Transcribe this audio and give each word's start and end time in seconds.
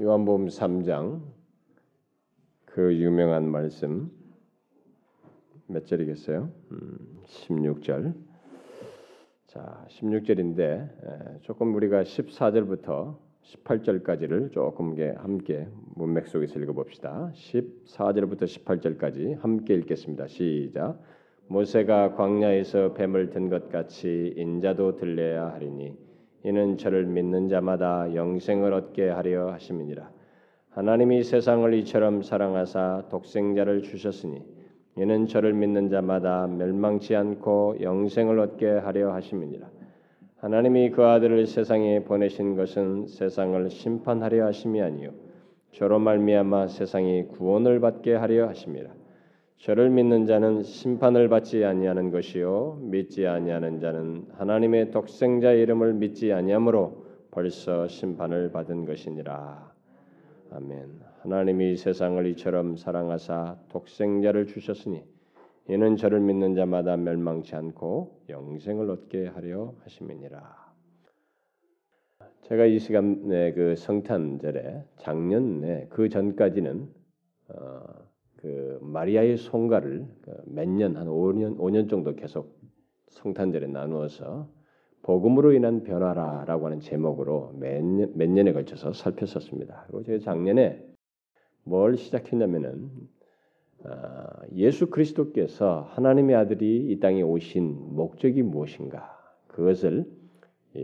요한복음 0.00 0.48
3장 0.48 1.20
그 2.64 2.96
유명한 2.96 3.48
말씀 3.48 4.10
몇 5.68 5.86
절이겠어요? 5.86 6.50
음, 6.72 7.20
16절. 7.24 8.12
자, 9.46 9.86
16절인데 9.88 11.42
조금 11.42 11.72
우리가 11.76 12.02
14절부터 12.02 13.16
18절까지를 13.44 14.50
조금 14.50 14.96
함께 15.16 15.68
문맥 15.94 16.26
속에서 16.26 16.58
읽어봅시다. 16.58 17.30
14절부터 17.32 18.42
18절까지 18.46 19.38
함께 19.38 19.74
읽겠습니다. 19.74 20.26
시작. 20.26 21.00
모세가 21.46 22.16
광야에서 22.16 22.94
뱀을 22.94 23.30
든 23.30 23.48
것 23.48 23.68
같이 23.68 24.34
인자도 24.36 24.96
들려야 24.96 25.52
하리니 25.52 25.96
이는 26.44 26.76
저를 26.76 27.06
믿는 27.06 27.48
자마다 27.48 28.14
영생을 28.14 28.74
얻게 28.74 29.08
하려 29.08 29.50
하심이니라. 29.52 30.10
하나님이 30.70 31.22
세상을 31.22 31.72
이처럼 31.74 32.22
사랑하사 32.22 33.04
독생자를 33.08 33.82
주셨으니 33.82 34.42
이는 34.98 35.26
저를 35.26 35.54
믿는 35.54 35.88
자마다 35.88 36.46
멸망치 36.46 37.16
않고 37.16 37.76
영생을 37.80 38.38
얻게 38.38 38.68
하려 38.68 39.12
하심이니라. 39.14 39.66
하나님이 40.36 40.90
그 40.90 41.02
아들을 41.02 41.46
세상에 41.46 42.04
보내신 42.04 42.56
것은 42.56 43.06
세상을 43.06 43.70
심판하려 43.70 44.44
하심이 44.44 44.82
아니요 44.82 45.12
저로 45.72 45.98
말미암아 45.98 46.68
세상이 46.68 47.28
구원을 47.28 47.80
받게 47.80 48.14
하려 48.14 48.48
하심이라. 48.48 48.90
저를 49.58 49.88
믿는 49.90 50.26
자는 50.26 50.62
심판을 50.62 51.28
받지 51.28 51.64
아니하는 51.64 52.10
것이요 52.10 52.78
믿지 52.82 53.26
아니하는 53.26 53.80
자는 53.80 54.26
하나님의 54.32 54.90
독생자 54.90 55.52
이름을 55.52 55.94
믿지 55.94 56.32
아니하므로 56.32 57.06
벌써 57.30 57.88
심판을 57.88 58.52
받은 58.52 58.84
것이니라. 58.84 59.72
아멘. 60.50 61.00
하나님이 61.22 61.76
세상을 61.76 62.24
이처럼 62.26 62.76
사랑하사 62.76 63.56
독생자를 63.70 64.46
주셨으니 64.46 65.02
이는 65.68 65.96
저를 65.96 66.20
믿는 66.20 66.54
자마다 66.54 66.96
멸망치 66.96 67.56
않고 67.56 68.24
영생을 68.28 68.90
얻게 68.90 69.26
하려 69.26 69.74
하심이니라. 69.82 70.64
제가 72.42 72.66
이 72.66 72.78
시간에 72.78 73.52
그 73.54 73.74
성탄절에 73.74 74.84
작년에 74.98 75.86
그 75.88 76.10
전까지는 76.10 76.88
어, 77.48 78.03
그 78.44 78.78
마리아의 78.82 79.38
송가를 79.38 80.06
그 80.20 80.30
몇년 80.44 80.98
한 80.98 81.06
5년 81.06 81.56
5년 81.56 81.88
정도 81.88 82.14
계속 82.14 82.60
성탄절에 83.08 83.68
나누어서 83.68 84.50
복음으로 85.00 85.54
인한 85.54 85.82
변화라라고 85.82 86.66
하는 86.66 86.80
제목으로 86.80 87.54
몇, 87.58 87.82
년, 87.82 88.12
몇 88.14 88.28
년에 88.28 88.52
걸쳐서 88.52 88.92
살폈었습니다. 88.92 89.84
그리고 89.86 90.02
제가 90.02 90.18
작년에 90.18 90.86
뭘 91.62 91.96
시작했냐면은 91.96 92.90
어, 93.82 93.90
예수 94.56 94.90
그리스도께서 94.90 95.88
하나님의 95.92 96.36
아들이 96.36 96.90
이 96.90 97.00
땅에 97.00 97.22
오신 97.22 97.94
목적이 97.96 98.42
무엇인가 98.42 99.18
그것을 99.46 100.04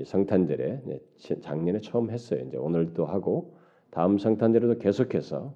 성탄절에 0.07 0.81
작년에 1.43 1.81
처음 1.81 2.09
했어요. 2.09 2.43
이제 2.47 2.57
오늘도 2.57 3.05
하고 3.05 3.59
다음 3.91 4.17
성탄절에도 4.17 4.79
계속해서 4.79 5.55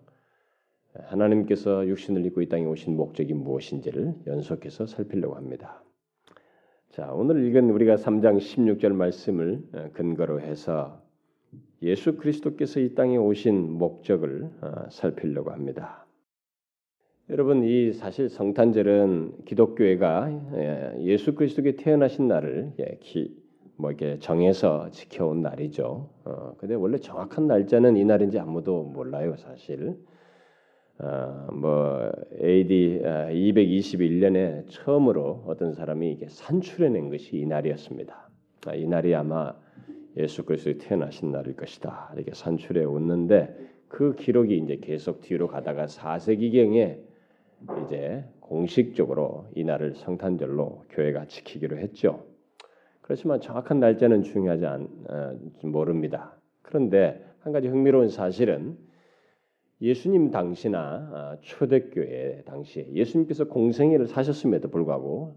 하나님께서 0.94 1.86
육신을 1.86 2.24
입고 2.26 2.42
이 2.42 2.48
땅에 2.48 2.64
오신 2.64 2.96
목적이 2.96 3.34
무엇인지를 3.34 4.14
연속해서 4.26 4.86
살피려고 4.86 5.34
합니다. 5.34 5.82
자, 6.90 7.10
오늘 7.12 7.44
읽은 7.44 7.70
우리가 7.70 7.96
3장 7.96 8.38
16절 8.38 8.92
말씀을 8.92 9.62
어, 9.72 9.90
근거로 9.92 10.40
해서 10.40 11.02
예수 11.82 12.16
그리스도께서 12.16 12.80
이 12.80 12.94
땅에 12.94 13.16
오신 13.16 13.72
목적을 13.72 14.50
어, 14.60 14.88
살피려고 14.90 15.50
합니다. 15.50 16.06
여러분, 17.30 17.64
이 17.64 17.92
사실 17.92 18.28
성탄절은 18.28 19.44
기독교회가 19.46 20.42
예, 20.56 20.94
예수 21.00 21.34
그리스도께 21.34 21.76
태어나신 21.76 22.28
날을 22.28 22.74
예, 22.80 22.98
뭐 23.76 23.90
이렇게 23.90 24.18
정해서 24.18 24.90
지켜온 24.90 25.40
날이죠. 25.40 26.10
어, 26.24 26.54
근데 26.58 26.74
원래 26.74 26.98
정확한 26.98 27.48
날짜는 27.48 27.96
이 27.96 28.04
날인지 28.04 28.38
아무도 28.38 28.84
몰라요, 28.84 29.36
사실. 29.36 29.96
어, 30.98 31.48
뭐 31.52 32.12
AD 32.42 33.00
221년에 33.02 34.60
아, 34.60 34.62
처음으로 34.68 35.44
어떤 35.46 35.72
사람이 35.72 36.12
이게 36.12 36.28
산출해낸 36.28 37.10
것이 37.10 37.36
이 37.36 37.46
날이었습니다. 37.46 38.30
아, 38.66 38.74
이 38.74 38.86
날이 38.86 39.14
아마 39.14 39.54
예수 40.16 40.44
그리스도의 40.44 40.78
태어나신 40.78 41.32
날일 41.32 41.56
것이다. 41.56 42.12
이렇게 42.14 42.32
산출해 42.32 42.84
왔는데 42.84 43.56
그 43.88 44.14
기록이 44.14 44.56
이제 44.58 44.78
계속 44.80 45.20
뒤로 45.20 45.48
가다가 45.48 45.86
4세기 45.86 46.52
경에 46.52 46.98
이제 47.84 48.24
공식적으로 48.40 49.46
이 49.54 49.64
날을 49.64 49.94
성탄절로 49.94 50.84
교회가 50.90 51.26
지키기로 51.26 51.78
했죠. 51.78 52.24
그렇지만 53.00 53.40
정확한 53.40 53.80
날짜는 53.80 54.22
중요하지 54.22 54.66
않 54.66 54.88
어, 55.08 55.38
모릅니다. 55.64 56.36
그런데 56.62 57.24
한 57.40 57.52
가지 57.52 57.68
흥미로운 57.68 58.08
사실은 58.08 58.76
예수님 59.80 60.30
당시나 60.30 60.78
아, 61.12 61.36
초대교회 61.40 62.42
당시 62.46 62.86
예수님께서 62.92 63.46
공생애를 63.46 64.06
사셨음에도 64.06 64.68
불구하고 64.68 65.36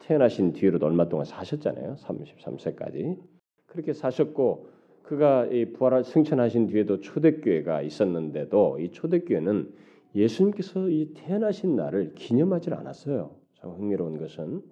태어나신 0.00 0.52
뒤로도 0.52 0.86
얼마 0.86 1.08
동안 1.08 1.24
사셨잖아요. 1.24 1.96
33세까지. 1.96 3.18
그렇게 3.66 3.92
사셨고 3.92 4.68
그가 5.02 5.46
이 5.46 5.72
부활을 5.72 6.04
승천하신 6.04 6.68
뒤에도 6.68 7.00
초대교회가 7.00 7.82
있었는데도 7.82 8.78
이 8.80 8.90
초대교회는 8.90 9.72
예수님께서 10.14 10.88
이 10.88 11.12
태어나신 11.14 11.76
날을 11.76 12.14
기념하지 12.14 12.72
않았어요. 12.72 13.36
참 13.54 13.70
흥미로운 13.72 14.18
것은 14.18 14.62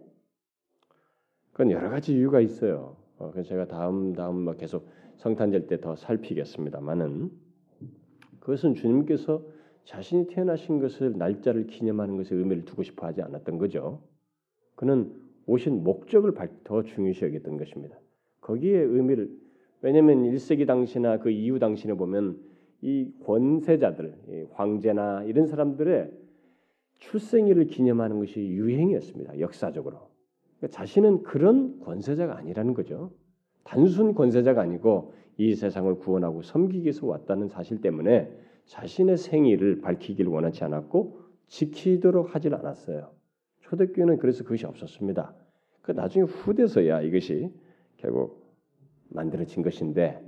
그건 1.53 1.71
여러 1.71 1.91
가지 1.91 2.15
이유가 2.15 2.41
있어요. 2.41 2.97
어, 3.19 3.31
그래서 3.31 3.51
제가 3.51 3.67
다음 3.67 4.13
다음 4.15 4.57
계속 4.57 4.89
성탄절 5.17 5.67
때 5.69 5.81
더 5.81 5.95
살피겠습니다만은 5.95 7.31
그것은 8.45 8.75
주님께서 8.75 9.43
자신이 9.85 10.27
태어나신 10.29 10.79
것을 10.79 11.17
날짜를 11.17 11.67
기념하는 11.67 12.17
것에 12.17 12.35
의미를 12.35 12.65
두고 12.65 12.83
싶어 12.83 13.07
하지 13.07 13.23
않았던 13.23 13.59
거죠. 13.59 14.03
그는 14.75 15.13
오신 15.47 15.83
목적을 15.83 16.35
더 16.63 16.83
중요시 16.83 17.25
여겼던 17.25 17.57
것입니다. 17.57 17.99
거기에 18.41 18.79
의미를 18.79 19.31
왜냐하면 19.81 20.23
1세기 20.23 20.67
당시나 20.67 21.19
그 21.19 21.31
이후 21.31 21.59
당시에 21.59 21.95
보면 21.95 22.39
이 22.83 23.11
권세자들, 23.25 24.49
황제나 24.53 25.25
이런 25.25 25.47
사람들의 25.47 26.11
출생일을 26.99 27.67
기념하는 27.67 28.19
것이 28.19 28.41
유행이었습니다. 28.41 29.41
역사적으로. 29.41 30.09
그러니까 30.59 30.79
자신은 30.79 31.23
그런 31.23 31.81
권세자가 31.81 32.37
아니라는 32.37 32.75
거죠. 32.75 33.11
단순 33.63 34.15
권세자가 34.15 34.61
아니고 34.61 35.15
이 35.37 35.55
세상을 35.55 35.93
구원하고 35.97 36.43
섬기기 36.43 36.85
위해서 36.85 37.07
왔다는 37.07 37.49
사실 37.49 37.81
때문에 37.81 38.31
자신의 38.67 39.17
생일을 39.17 39.81
밝히기를 39.81 40.31
원하지 40.31 40.65
않았고 40.65 41.21
지키도록 41.49 42.35
하질 42.35 42.55
않았어요. 42.55 43.11
초대교회는 43.61 44.19
그래서 44.19 44.45
그것이 44.45 44.67
없었습니다. 44.67 45.35
그 45.83 45.93
나중에 45.93 46.25
후대서야 46.25 47.03
이것이 47.03 47.51
결국 47.97 48.43
만들어진 49.09 49.63
것인데 49.63 50.21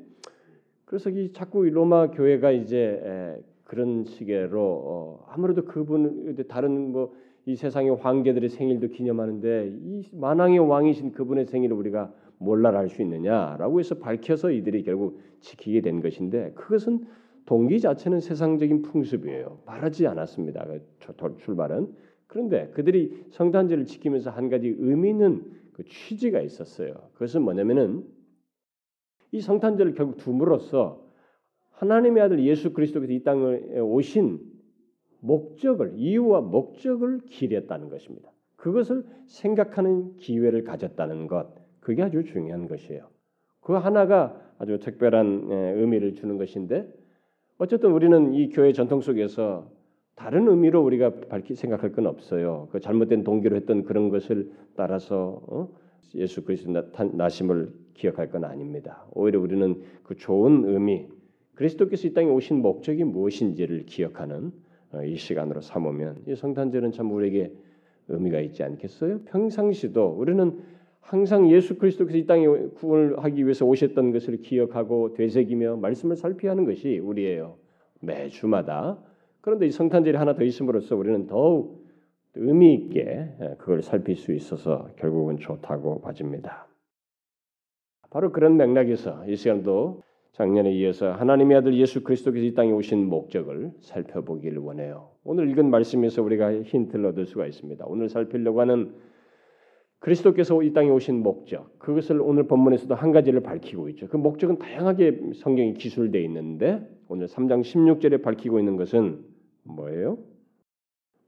그래서 0.84 1.10
이 1.10 1.32
자꾸 1.32 1.64
로마 1.64 2.10
교회가 2.10 2.50
이제 2.52 3.42
그런 3.64 4.04
식으로 4.04 4.60
어, 4.62 5.26
아무래도 5.28 5.64
그분 5.64 6.36
다른 6.48 6.92
뭐 6.92 7.26
이 7.48 7.54
세상의 7.54 7.94
황제들의 7.94 8.48
생일도 8.48 8.88
기념하는데 8.88 9.72
이 9.80 10.02
만왕의 10.12 10.58
왕이신 10.58 11.12
그분의 11.12 11.46
생일을 11.46 11.76
우리가 11.76 12.12
몰라라 12.38 12.80
할 12.80 12.88
수 12.88 13.02
있느냐라고 13.02 13.80
해서 13.80 13.96
밝혀서 13.96 14.50
이들이 14.50 14.82
결국 14.82 15.20
지키게 15.40 15.80
된 15.80 16.00
것인데 16.00 16.52
그것은 16.52 17.06
동기 17.46 17.80
자체는 17.80 18.20
세상적인 18.20 18.82
풍습이에요. 18.82 19.62
바라지 19.64 20.06
않았습니다. 20.06 20.66
그 20.66 21.36
출발은 21.38 21.94
그런데 22.26 22.70
그들이 22.74 23.24
성탄절을 23.30 23.84
지키면서 23.84 24.30
한 24.30 24.50
가지 24.50 24.74
의미 24.78 25.10
있는 25.10 25.44
그 25.72 25.84
취지가 25.84 26.40
있었어요. 26.40 26.94
그것은 27.14 27.42
뭐냐면은 27.42 28.04
이 29.30 29.40
성탄절을 29.40 29.94
결국 29.94 30.16
둠으로써 30.16 31.06
하나님의 31.72 32.22
아들 32.22 32.44
예수 32.44 32.72
그리스도께서 32.72 33.12
이 33.12 33.22
땅에 33.22 33.78
오신 33.80 34.40
목적을 35.20 35.92
이유와 35.96 36.40
목적을 36.40 37.20
기렸다는 37.26 37.90
것입니다. 37.90 38.30
그것을 38.56 39.04
생각하는 39.26 40.16
기회를 40.16 40.64
가졌다는 40.64 41.26
것. 41.26 41.54
그게 41.86 42.02
아주 42.02 42.24
중요한 42.24 42.66
것이에요. 42.66 43.06
그 43.60 43.74
하나가 43.74 44.34
아주 44.58 44.80
특별한 44.80 45.46
예, 45.52 45.54
의미를 45.76 46.14
주는 46.14 46.36
것인데 46.36 46.92
어쨌든 47.58 47.92
우리는 47.92 48.34
이 48.34 48.48
교회 48.48 48.72
전통 48.72 49.00
속에서 49.00 49.70
다른 50.16 50.48
의미로 50.48 50.82
우리가 50.82 51.28
밝히 51.28 51.54
생각할 51.54 51.92
건 51.92 52.08
없어요. 52.08 52.66
그 52.72 52.80
잘못된 52.80 53.22
동기로 53.22 53.54
했던 53.54 53.84
그런 53.84 54.08
것을 54.08 54.50
따라서 54.74 55.40
어? 55.46 55.68
예수 56.16 56.42
그리스도 56.42 56.72
나심을 57.12 57.72
기억할 57.94 58.30
건 58.30 58.42
아닙니다. 58.42 59.06
오히려 59.12 59.38
우리는 59.38 59.80
그 60.02 60.16
좋은 60.16 60.64
의미, 60.64 61.06
그리스도께서 61.54 62.08
이 62.08 62.14
땅에 62.14 62.28
오신 62.28 62.62
목적이 62.62 63.04
무엇인지를 63.04 63.86
기억하는 63.86 64.50
어, 64.90 65.04
이 65.04 65.14
시간으로 65.14 65.60
삼으면 65.60 66.24
이 66.26 66.34
성탄절은 66.34 66.90
참 66.90 67.12
우리에게 67.12 67.52
의미가 68.08 68.40
있지 68.40 68.64
않겠어요? 68.64 69.20
평상시도 69.26 70.16
우리는 70.18 70.75
항상 71.06 71.48
예수 71.50 71.78
그리스도께서 71.78 72.18
이 72.18 72.26
땅에 72.26 72.46
구원을 72.46 73.18
하기 73.20 73.44
위해서 73.44 73.64
오셨던 73.64 74.12
것을 74.12 74.38
기억하고 74.38 75.14
되새기며 75.14 75.76
말씀을 75.76 76.16
살피하는 76.16 76.64
것이 76.64 76.98
우리예요. 76.98 77.58
매주마다. 78.00 78.98
그런데 79.40 79.66
이 79.66 79.70
성탄절이 79.70 80.16
하나 80.16 80.34
더 80.34 80.42
있음으로써 80.42 80.96
우리는 80.96 81.28
더욱 81.28 81.86
의미 82.34 82.74
있게 82.74 83.04
예, 83.40 83.54
그걸 83.58 83.82
살필 83.82 84.16
수 84.16 84.32
있어서 84.32 84.88
결국은 84.96 85.38
좋다고 85.38 86.00
봐집니다. 86.00 86.66
바로 88.10 88.32
그런 88.32 88.56
맥락에서 88.56 89.24
이 89.28 89.36
시간도 89.36 90.02
작년에 90.32 90.72
이어서 90.72 91.12
하나님의 91.12 91.58
아들 91.58 91.78
예수 91.78 92.02
그리스도께서 92.02 92.44
이 92.44 92.54
땅에 92.54 92.72
오신 92.72 93.06
목적을 93.06 93.70
살펴보기를 93.80 94.58
원해요. 94.58 95.10
오늘 95.22 95.48
읽은 95.50 95.70
말씀에서 95.70 96.22
우리가 96.22 96.62
힌트를 96.62 97.06
얻을 97.06 97.26
수가 97.26 97.46
있습니다. 97.46 97.84
오늘 97.86 98.08
살피려고 98.08 98.60
하는 98.60 98.92
그리스도께서 100.06 100.62
이 100.62 100.72
땅에 100.72 100.88
오신 100.88 101.24
목적 101.24 101.76
그것을 101.80 102.20
오늘 102.20 102.46
본문에서도 102.46 102.94
한 102.94 103.10
가지를 103.10 103.40
밝히고 103.42 103.88
있죠. 103.88 104.06
그 104.06 104.16
목적은 104.16 104.58
다양하게 104.58 105.32
성경이 105.34 105.74
기술되어 105.74 106.22
있는데 106.22 106.88
오늘 107.08 107.26
3장 107.26 107.62
16절에 107.62 108.22
밝히고 108.22 108.60
있는 108.60 108.76
것은 108.76 109.24
뭐예요? 109.64 110.18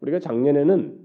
우리가 0.01 0.21
작년에는 0.21 0.97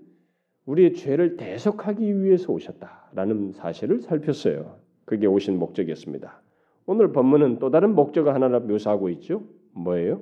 우리의 0.68 0.94
죄를 0.94 1.36
대속하기 1.36 2.22
위해서 2.22 2.54
오셨다라는 2.54 3.54
사실을 3.54 4.02
살폈어요. 4.02 4.78
그게 5.06 5.26
오신 5.26 5.58
목적이었습니다. 5.58 6.44
오늘 6.86 7.12
본문은 7.12 7.58
또 7.58 7.72
다른 7.72 7.96
목적을 7.96 8.36
하나 8.36 8.60
묘사하고 8.60 9.10
있죠. 9.10 9.48
뭐예요? 9.72 10.22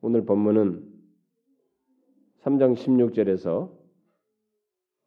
오늘 0.00 0.24
본문은 0.24 0.82
3장 2.44 2.76
16절에서 2.76 3.46
어, 3.46 3.75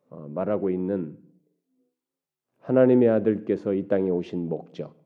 말하고 0.09 0.69
있는 0.69 1.17
하나님의 2.59 3.09
아들께서 3.09 3.73
이 3.73 3.87
땅에 3.87 4.09
오신 4.09 4.49
목적. 4.49 4.99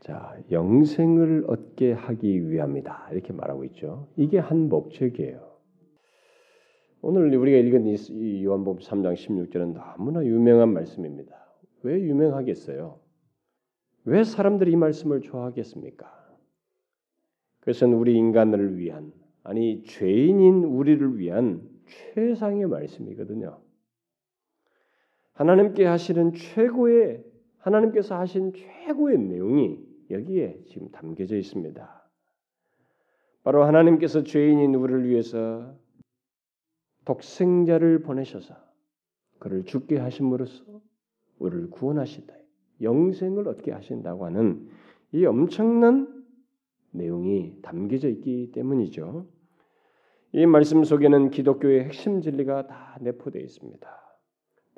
자, 0.00 0.38
영생을 0.50 1.44
얻게 1.48 1.92
하기 1.92 2.50
위함이다. 2.50 3.10
이렇게 3.12 3.32
말하고 3.32 3.64
있죠. 3.66 4.08
이게 4.16 4.38
한 4.38 4.68
목적이에요. 4.68 5.48
오늘 7.00 7.34
우리가 7.34 7.58
읽은 7.58 7.86
이 7.86 8.44
요한복음 8.44 8.80
3장 8.80 9.14
16절은 9.14 9.74
너무나 9.74 10.24
유명한 10.24 10.72
말씀입니다. 10.72 11.36
왜 11.82 12.00
유명하겠어요? 12.00 12.98
왜 14.04 14.24
사람들이 14.24 14.72
이 14.72 14.76
말씀을 14.76 15.20
좋아하겠습니까? 15.20 16.18
그것은 17.60 17.92
우리 17.92 18.16
인간을 18.16 18.78
위한 18.78 19.12
아니 19.42 19.84
죄인인 19.84 20.64
우리를 20.64 21.18
위한 21.18 21.62
최상의 22.14 22.66
말씀이거든요. 22.66 23.60
하나님께 25.38 25.86
하시는 25.86 26.32
최고의 26.32 27.24
하나님께서 27.58 28.18
하신 28.18 28.54
최고의 28.54 29.18
내용이 29.18 29.78
여기에 30.10 30.64
지금 30.66 30.90
담겨져 30.90 31.36
있습니다. 31.36 32.10
바로 33.44 33.62
하나님께서 33.62 34.24
죄인인 34.24 34.74
우리를 34.74 35.08
위해서 35.08 35.76
독생자를 37.04 38.02
보내셔서 38.02 38.56
그를 39.38 39.62
죽게 39.62 39.98
하심으로써 39.98 40.64
우리를 41.38 41.70
구원하신다. 41.70 42.34
영생을 42.82 43.46
얻게 43.46 43.70
하신다고 43.70 44.26
하는 44.26 44.68
이 45.12 45.24
엄청난 45.24 46.24
내용이 46.90 47.62
담겨져 47.62 48.08
있기 48.08 48.50
때문이죠. 48.50 49.28
이 50.32 50.46
말씀 50.46 50.82
속에는 50.82 51.30
기독교의 51.30 51.84
핵심 51.84 52.22
진리가 52.22 52.66
다 52.66 52.98
내포되어 53.00 53.40
있습니다. 53.40 54.07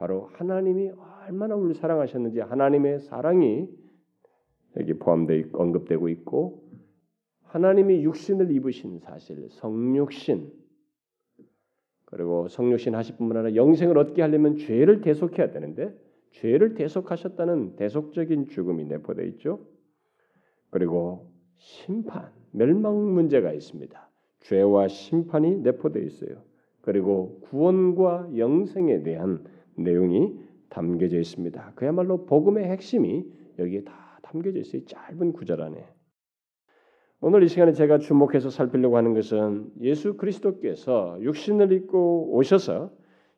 바로 0.01 0.31
하나님이 0.33 0.93
얼마나 1.27 1.55
우리를 1.57 1.75
사랑하셨는지 1.75 2.41
하나님의 2.41 3.01
사랑이 3.01 3.69
여기 4.79 4.95
포함되어 4.95 5.49
언급되고 5.53 6.09
있고 6.09 6.65
하나님이 7.43 8.03
육신을 8.05 8.51
입으신 8.51 9.01
사실 9.01 9.47
성육신 9.51 10.53
그리고 12.07 12.49
성육신 12.49 12.95
하실 12.95 13.19
뿐만 13.19 13.37
아니라 13.37 13.55
영생을 13.57 13.99
얻게 13.99 14.23
하려면 14.23 14.57
죄를 14.57 15.03
대속해야 15.03 15.51
되는데 15.51 15.95
죄를 16.31 16.75
대속하셨다는 16.77 17.77
대속적인 17.77 18.47
죽음이 18.47 18.87
내포되어 18.87 19.27
있죠. 19.27 19.67
그리고 20.71 21.31
심판, 21.59 22.33
멸망 22.53 23.13
문제가 23.13 23.53
있습니다. 23.53 24.09
죄와 24.41 24.89
심판이 24.89 25.59
내포되어 25.59 26.03
있어요. 26.05 26.43
그리고 26.81 27.41
구원과 27.43 28.31
영생에 28.39 29.03
대한 29.03 29.45
내용이 29.83 30.39
담겨져 30.69 31.19
있습니다. 31.19 31.73
그야말로 31.75 32.27
복음의 32.27 32.65
핵심이 32.65 33.25
여기에 33.59 33.85
다 33.85 34.19
담겨져 34.23 34.61
있어요. 34.61 34.85
짧은 34.85 35.33
구절 35.33 35.63
안에. 35.63 35.85
오늘 37.21 37.43
이 37.43 37.49
시간에 37.49 37.73
제가 37.73 37.99
주목해서 37.99 38.49
살피려고 38.49 38.97
하는 38.97 39.13
것은 39.13 39.71
예수 39.83 40.17
그리스도께서 40.17 41.19
육신을 41.21 41.73
입고 41.73 42.35
오셔서 42.35 42.91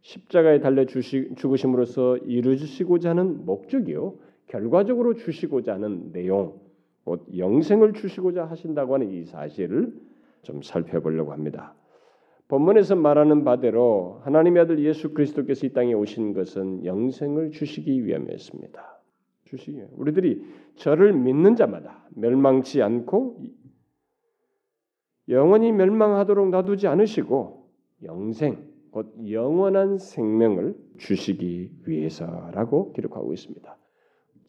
십자가에 0.03 0.61
달려 0.61 0.85
주시, 0.85 1.31
죽으심으로써 1.37 2.19
이루시고자 2.19 3.11
하는 3.11 3.45
목적이요. 3.45 4.19
결과적으로 4.47 5.15
주시고자 5.15 5.75
하는 5.75 6.13
내용, 6.13 6.61
곧 7.05 7.27
영생을 7.37 7.93
주시고자 7.95 8.45
하신다고 8.45 8.95
하는 8.95 9.11
이 9.11 9.25
사실을 9.25 9.93
좀 10.43 10.63
살펴보려고 10.63 11.33
합니다. 11.33 11.75
본문에서 12.53 12.97
말하는 12.97 13.45
바대로 13.45 14.21
하나님의 14.25 14.65
아들 14.65 14.79
예수 14.85 15.15
그리스도께서 15.15 15.67
이 15.67 15.73
땅에 15.73 15.95
오신 15.95 16.35
것은 16.35 16.85
영생을 16.85 17.51
주시기 17.51 18.05
위함이었습니다. 18.05 19.01
주시기 19.47 19.79
위해. 19.79 19.89
우리들이 19.97 20.45
저를 20.75 21.15
믿는 21.15 21.57
자마다 21.57 22.05
멸망치 22.15 22.83
않고 22.83 23.41
영원히 25.31 25.73
멸망하도록 25.73 26.51
놔두지 26.51 26.89
않으시고 26.89 27.71
영생 28.03 28.59
곧 28.91 29.15
영원한 29.31 29.97
생명을 29.97 30.77
주시기 30.99 31.71
위해서라고 31.87 32.93
기록하고 32.93 33.33
있습니다. 33.33 33.79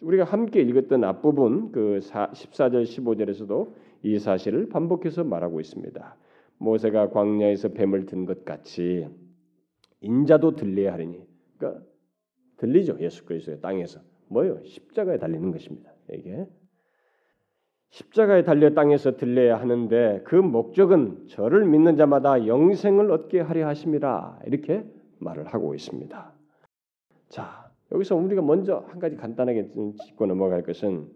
우리가 0.01 0.25
함께 0.25 0.59
읽었던 0.59 1.05
앞부분 1.05 1.71
그 1.71 1.99
14절 2.01 2.83
15절에서도 2.83 3.71
이 4.01 4.19
사실을 4.19 4.67
반복해서 4.67 5.23
말하고 5.23 5.61
있습니다. 5.61 6.17
모세가 6.63 7.09
광야에서 7.09 7.69
뱀을 7.69 8.05
든 8.05 8.25
것 8.25 8.45
같이 8.45 9.07
인자도 10.01 10.55
들려야 10.55 10.93
하리니. 10.93 11.25
그러니까 11.57 11.83
들리죠. 12.57 12.97
예수 12.99 13.25
그리스도의 13.25 13.61
땅에서. 13.61 14.01
뭐요? 14.29 14.63
십자가에 14.63 15.17
달리는 15.17 15.51
것입니다. 15.51 15.91
이게 16.11 16.45
십자가에 17.91 18.43
달려 18.43 18.73
땅에서 18.73 19.17
들려야 19.17 19.59
하는데 19.59 20.21
그 20.25 20.35
목적은 20.35 21.27
저를 21.27 21.65
믿는 21.65 21.95
자마다 21.95 22.47
영생을 22.47 23.11
얻게 23.11 23.39
하려 23.39 23.67
하심이라 23.67 24.39
이렇게 24.47 24.83
말을 25.19 25.45
하고 25.45 25.75
있습니다. 25.75 26.33
자, 27.29 27.71
여기서 27.91 28.15
우리가 28.15 28.41
먼저 28.41 28.85
한 28.87 28.99
가지 28.99 29.15
간단하게 29.15 29.69
짚고 30.05 30.25
넘어갈 30.25 30.63
것은 30.63 31.07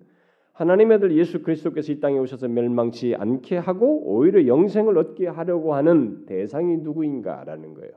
하나님의 0.57 0.97
아들 0.97 1.15
예수 1.15 1.43
그리스도께서 1.43 1.91
이 1.91 1.99
땅에 1.99 2.17
오셔서 2.17 2.47
멸망치 2.47 3.13
않게 3.13 3.57
하고 3.57 4.01
오히려 4.05 4.47
영생을 4.47 4.97
얻게 4.97 5.27
하려고 5.27 5.75
하는 5.75 6.25
대상이 6.25 6.77
누구인가라는 6.77 7.75
거예요. 7.75 7.93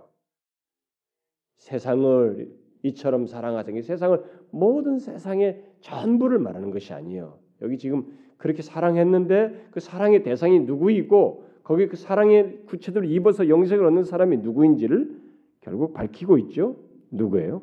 세상을 1.57 2.55
이처럼 2.83 3.27
사랑하신 3.27 3.81
세상을 3.81 4.23
모든 4.51 4.99
세상의 4.99 5.65
전부를 5.81 6.39
말하는 6.39 6.71
것이 6.71 6.93
아니에요. 6.93 7.39
여기 7.63 7.79
지금 7.79 8.07
그렇게 8.37 8.61
사랑했는데 8.61 9.69
그 9.71 9.81
사랑의 9.81 10.23
대상이 10.23 10.61
누구이고 10.61 11.47
거기에 11.63 11.89
그 11.89 11.97
사랑의 11.97 12.65
구체적으로 12.67 13.11
입어서 13.11 13.49
영생을 13.49 13.87
얻는 13.87 14.05
사람이 14.05 14.39
누구인지를 14.39 15.19
결국 15.63 15.95
밝히고 15.95 16.37
있죠. 16.39 16.77
누구예요? 17.11 17.63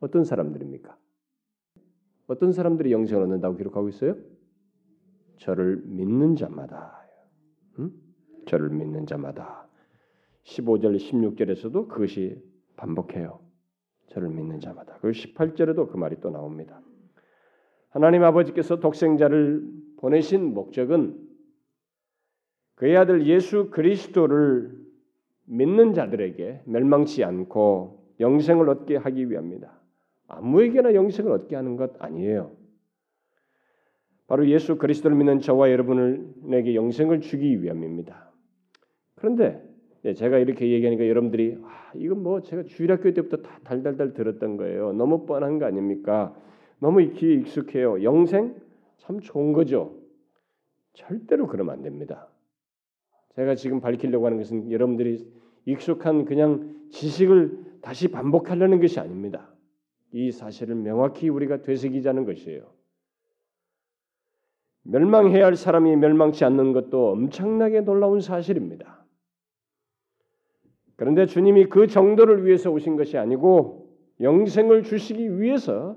어떤 0.00 0.24
사람들입니까? 0.24 0.96
어떤 2.28 2.52
사람들이 2.52 2.92
영생을 2.92 3.24
얻는다고 3.24 3.56
기록하고 3.56 3.90
있어요? 3.90 4.16
저를 5.38 5.82
믿는 5.84 6.36
자마다. 6.36 7.06
응? 7.78 7.90
저를 8.46 8.70
믿는 8.70 9.06
자마다. 9.06 9.68
15절 10.44 10.96
16절에서도 10.96 11.88
그것이 11.88 12.42
반복해요. 12.76 13.40
저를 14.08 14.28
믿는 14.30 14.60
자마다. 14.60 14.98
그리고 15.00 15.18
18절에도 15.18 15.90
그 15.90 15.96
말이 15.96 16.16
또 16.20 16.30
나옵니다. 16.30 16.80
하나님 17.90 18.22
아버지께서 18.24 18.80
독생자를 18.80 19.66
보내신 19.98 20.54
목적은 20.54 21.28
그의 22.74 22.96
아들 22.96 23.26
예수 23.26 23.70
그리스도를 23.70 24.78
믿는 25.46 25.94
자들에게 25.94 26.62
멸망치 26.66 27.24
않고 27.24 28.14
영생을 28.20 28.68
얻게 28.68 28.96
하기 28.96 29.30
위함입니다. 29.30 29.78
아무에게나 30.28 30.94
영생을 30.94 31.32
얻게 31.32 31.56
하는 31.56 31.76
것 31.76 31.92
아니에요. 31.98 32.52
바로 34.28 34.46
예수 34.46 34.76
그리스도를 34.76 35.16
믿는 35.16 35.40
저와 35.40 35.72
여러분에게 35.72 36.74
영생을 36.74 37.22
주기 37.22 37.62
위함입니다. 37.62 38.30
그런데 39.16 39.60
예, 40.04 40.12
제가 40.12 40.38
이렇게 40.38 40.70
얘기하니까 40.70 41.08
여러분들이 41.08 41.58
아, 41.64 41.90
이건 41.94 42.22
뭐 42.22 42.42
제가 42.42 42.62
주일학교 42.64 43.12
때부터 43.12 43.38
다 43.38 43.58
달달달 43.64 44.12
들었던 44.12 44.58
거예요. 44.58 44.92
너무 44.92 45.24
뻔한 45.24 45.58
거 45.58 45.64
아닙니까? 45.64 46.36
너무 46.78 47.00
귀에 47.10 47.34
익숙해요. 47.34 48.02
영생 48.04 48.54
참 48.98 49.18
좋은 49.18 49.54
거죠. 49.54 49.96
절대로 50.92 51.46
그러면 51.46 51.74
안 51.74 51.82
됩니다. 51.82 52.28
제가 53.34 53.54
지금 53.54 53.80
밝히려고 53.80 54.26
하는 54.26 54.36
것은 54.36 54.70
여러분들이 54.70 55.26
익숙한 55.64 56.26
그냥 56.26 56.74
지식을 56.90 57.80
다시 57.80 58.08
반복하려는 58.08 58.78
것이 58.80 59.00
아닙니다. 59.00 59.54
이 60.12 60.30
사실을 60.30 60.74
명확히 60.74 61.28
우리가 61.30 61.62
되새기자는 61.62 62.24
것이에요. 62.26 62.77
멸망해야 64.90 65.44
할 65.44 65.56
사람이 65.56 65.96
멸망치 65.96 66.44
않는 66.44 66.72
것도 66.72 67.10
엄청나게 67.10 67.82
놀라운 67.82 68.20
사실입니다. 68.20 69.04
그런데 70.96 71.26
주님이 71.26 71.66
그 71.66 71.86
정도를 71.86 72.46
위해서 72.46 72.70
오신 72.70 72.96
것이 72.96 73.18
아니고 73.18 73.88
영생을 74.20 74.82
주시기 74.82 75.40
위해서 75.40 75.96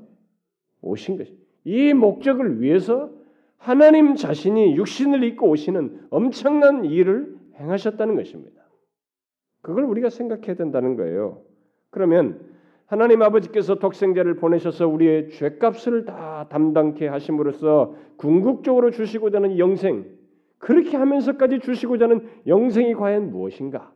오신 0.82 1.18
것이. 1.18 1.40
이 1.64 1.94
목적을 1.94 2.62
위해서 2.62 3.12
하나님 3.58 4.16
자신이 4.16 4.76
육신을 4.76 5.24
입고 5.24 5.50
오시는 5.50 6.08
엄청난 6.10 6.84
일을 6.84 7.36
행하셨다는 7.56 8.16
것입니다. 8.16 8.62
그걸 9.62 9.86
우리가 9.86 10.10
생각해야 10.10 10.56
된다는 10.56 10.96
거예요. 10.96 11.44
그러면 11.92 12.51
하나님 12.92 13.22
아버지께서 13.22 13.76
독생자를 13.76 14.36
보내셔서 14.36 14.86
우리의 14.86 15.30
죄값을 15.30 16.04
다 16.04 16.50
담당케 16.50 17.08
하심으로써 17.08 17.96
궁극적으로 18.18 18.92
주시고자 18.92 19.38
하는 19.38 19.58
영생, 19.58 20.06
그렇게 20.58 20.98
하면서까지 20.98 21.60
주시고자 21.60 22.04
하는 22.04 22.28
영생이 22.48 22.96
과연 22.96 23.32
무엇인가? 23.32 23.94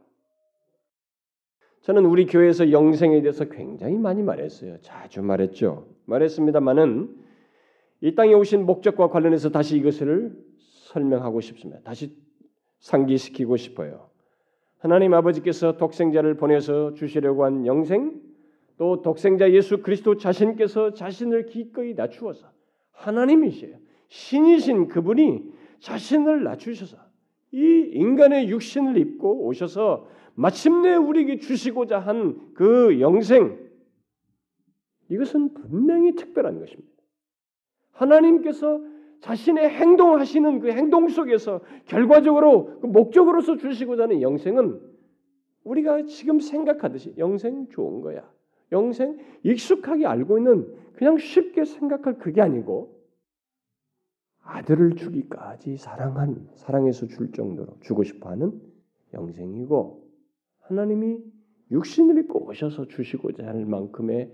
저는 1.82 2.06
우리 2.06 2.26
교회에서 2.26 2.72
영생에 2.72 3.22
대해서 3.22 3.44
굉장히 3.50 3.98
많이 3.98 4.24
말했어요. 4.24 4.78
자주 4.80 5.22
말했죠. 5.22 5.88
말했습니다만은 6.06 7.18
이 8.00 8.16
땅에 8.16 8.34
오신 8.34 8.66
목적과 8.66 9.10
관련해서 9.10 9.50
다시 9.50 9.76
이것을 9.76 10.42
설명하고 10.86 11.42
싶습니다. 11.42 11.82
다시 11.84 12.16
상기시키고 12.80 13.58
싶어요. 13.58 14.10
하나님 14.80 15.14
아버지께서 15.14 15.76
독생자를 15.76 16.38
보내서 16.38 16.94
주시려고 16.94 17.44
한 17.44 17.66
영생, 17.66 18.35
또 18.78 19.02
독생자 19.02 19.52
예수 19.52 19.82
그리스도 19.82 20.18
자신께서 20.18 20.94
자신을 20.94 21.46
기꺼이 21.46 21.94
낮추어서 21.94 22.48
하나님이시에요. 22.92 23.78
신이신 24.10 24.88
그분이 24.88 25.54
자신을 25.80 26.44
낮추셔서 26.44 26.98
이 27.52 27.90
인간의 27.94 28.50
육신을 28.50 28.98
입고 28.98 29.46
오셔서 29.46 30.08
마침내 30.36 30.96
우리에게 30.96 31.40
주시고자 31.40 32.00
한 32.00 32.52
그 32.56 33.00
영생 33.00 33.66
이것은 35.10 35.54
분명히 35.54 36.16
특별한 36.16 36.60
것입니다. 36.60 36.90
하나님께서 37.92 38.82
자신의 39.22 39.70
행동하시는 39.70 40.60
그 40.60 40.72
행동 40.72 41.08
속에서 41.08 41.62
결과적으로 41.86 42.80
그 42.80 42.88
목적으로서 42.88 43.58
주시고자 43.58 44.04
하는 44.04 44.22
영생은 44.22 44.82
우리가 45.64 46.04
지금 46.04 46.40
생각하듯이 46.40 47.14
영생 47.18 47.68
좋은 47.70 48.02
거야. 48.02 48.30
영생 48.72 49.18
익숙하게 49.44 50.06
알고 50.06 50.38
있는 50.38 50.76
그냥 50.94 51.18
쉽게 51.18 51.66
생각할 51.66 52.18
그게 52.18 52.42
아니고 52.42 52.96
아들을 54.42 54.96
주기까지 54.96 55.78
사랑한 55.78 56.50
사랑해서 56.56 57.08
줄 57.08 57.32
정도로 57.32 57.78
주고 57.82 58.04
싶어하는 58.04 58.62
영생이고 59.14 60.08
하나님이 60.62 61.24
육신을 61.72 62.18
입고 62.20 62.48
오셔서 62.48 62.88
주시고자 62.88 63.46
할 63.46 63.66
만큼의 63.66 64.32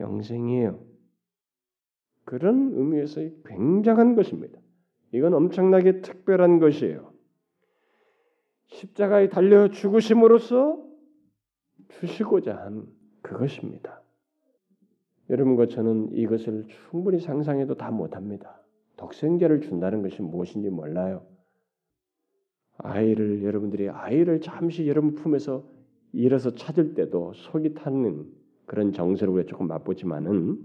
영생이에요. 0.00 0.84
그런 2.24 2.72
의미에서 2.74 3.20
굉장한 3.44 4.16
것입니다. 4.16 4.58
이건 5.12 5.34
엄청나게 5.34 6.00
특별한 6.00 6.58
것이에요. 6.58 7.12
십자가에 8.66 9.28
달려 9.28 9.68
죽으심으로써 9.68 10.82
주시고자 12.00 12.56
한 12.56 12.86
그것입니다. 13.24 14.02
여러분과 15.30 15.66
저는 15.66 16.12
이것을 16.12 16.66
충분히 16.68 17.18
상상해도 17.18 17.74
다 17.76 17.90
못합니다. 17.90 18.60
독생자를 18.96 19.62
준다는 19.62 20.02
것이 20.02 20.22
무엇인지 20.22 20.68
몰라요. 20.70 21.26
아이를 22.76 23.42
여러분들이 23.42 23.88
아이를 23.88 24.40
잠시 24.40 24.86
여러분 24.86 25.14
품에서 25.14 25.64
일어서 26.12 26.54
찾을 26.54 26.94
때도 26.94 27.32
속이 27.34 27.74
타는 27.74 28.30
그런 28.66 28.92
정서를 28.92 29.32
우리가 29.32 29.48
조금 29.48 29.68
맛보지만은 29.68 30.58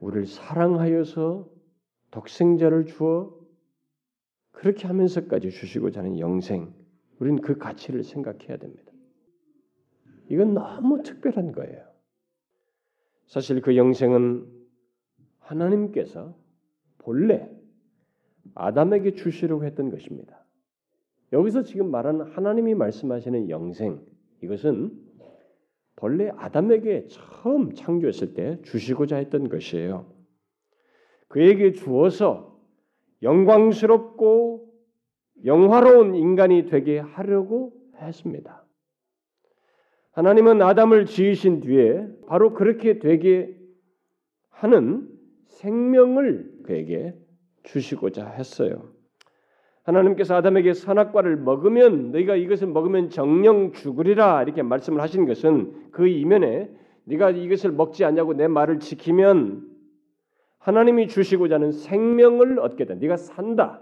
우리를 0.00 0.26
사랑하여서 0.26 1.48
독생자를 2.10 2.86
주어 2.86 3.34
그렇게 4.52 4.86
하면서까지 4.86 5.50
주시고자 5.50 6.00
하는 6.00 6.18
영생, 6.18 6.72
우리는 7.18 7.40
그 7.40 7.56
가치를 7.56 8.04
생각해야 8.04 8.58
됩니다. 8.58 8.89
이건 10.30 10.54
너무 10.54 11.02
특별한 11.02 11.52
거예요. 11.52 11.84
사실 13.26 13.60
그 13.60 13.76
영생은 13.76 14.46
하나님께서 15.40 16.36
본래 16.98 17.50
아담에게 18.54 19.14
주시려고 19.14 19.64
했던 19.64 19.90
것입니다. 19.90 20.44
여기서 21.32 21.62
지금 21.62 21.90
말하는 21.90 22.26
하나님이 22.32 22.74
말씀하시는 22.74 23.50
영생 23.50 24.00
이것은 24.42 24.92
본래 25.96 26.30
아담에게 26.36 27.08
처음 27.08 27.74
창조했을 27.74 28.34
때 28.34 28.60
주시고자 28.62 29.16
했던 29.16 29.48
것이에요. 29.48 30.06
그에게 31.28 31.72
주어서 31.72 32.58
영광스럽고 33.22 34.72
영화로운 35.44 36.14
인간이 36.14 36.66
되게 36.66 36.98
하려고 36.98 37.72
했습니다. 37.96 38.64
하나님은 40.20 40.60
아담을 40.60 41.06
지으신 41.06 41.60
뒤에 41.60 42.06
바로 42.26 42.52
그렇게 42.52 42.98
되게 42.98 43.56
하는 44.50 45.08
생명을 45.46 46.58
그에게 46.64 47.14
주시고자 47.62 48.28
했어요. 48.28 48.90
하나님께서 49.82 50.36
아담에게 50.36 50.74
선악과를 50.74 51.38
먹으면 51.38 52.12
너희가 52.12 52.36
이것을 52.36 52.66
먹으면 52.66 53.08
정령 53.08 53.72
죽으리라 53.72 54.42
이렇게 54.42 54.62
말씀을 54.62 55.00
하신 55.00 55.24
것은 55.24 55.90
그 55.90 56.06
이면에 56.06 56.70
네가 57.04 57.30
이것을 57.30 57.72
먹지 57.72 58.04
않냐고 58.04 58.34
내 58.34 58.46
말을 58.46 58.78
지키면 58.78 59.70
하나님이 60.58 61.08
주시고자 61.08 61.54
하는 61.54 61.72
생명을 61.72 62.58
얻게 62.58 62.84
된 62.84 62.98
네가 62.98 63.16
산다 63.16 63.80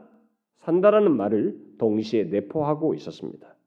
산다라는 0.58 1.16
말을 1.16 1.56
동시에 1.78 2.24
내포하고 2.24 2.94
있었습니다. 2.94 3.57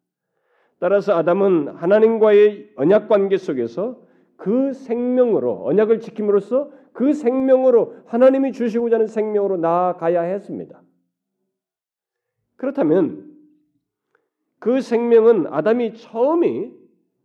따라서 0.81 1.15
아담은 1.15 1.67
하나님과의 1.75 2.71
언약 2.75 3.07
관계 3.07 3.37
속에서 3.37 4.01
그 4.35 4.73
생명으로 4.73 5.63
언약을 5.67 5.99
지킴으로써 5.99 6.71
그 6.91 7.13
생명으로 7.13 7.97
하나님이 8.07 8.51
주시고자 8.51 8.95
하는 8.95 9.05
생명으로 9.05 9.57
나아가야 9.57 10.23
했습니다. 10.23 10.81
그렇다면 12.57 13.31
그 14.57 14.81
생명은 14.81 15.53
아담이 15.53 15.93
처음이 15.93 16.73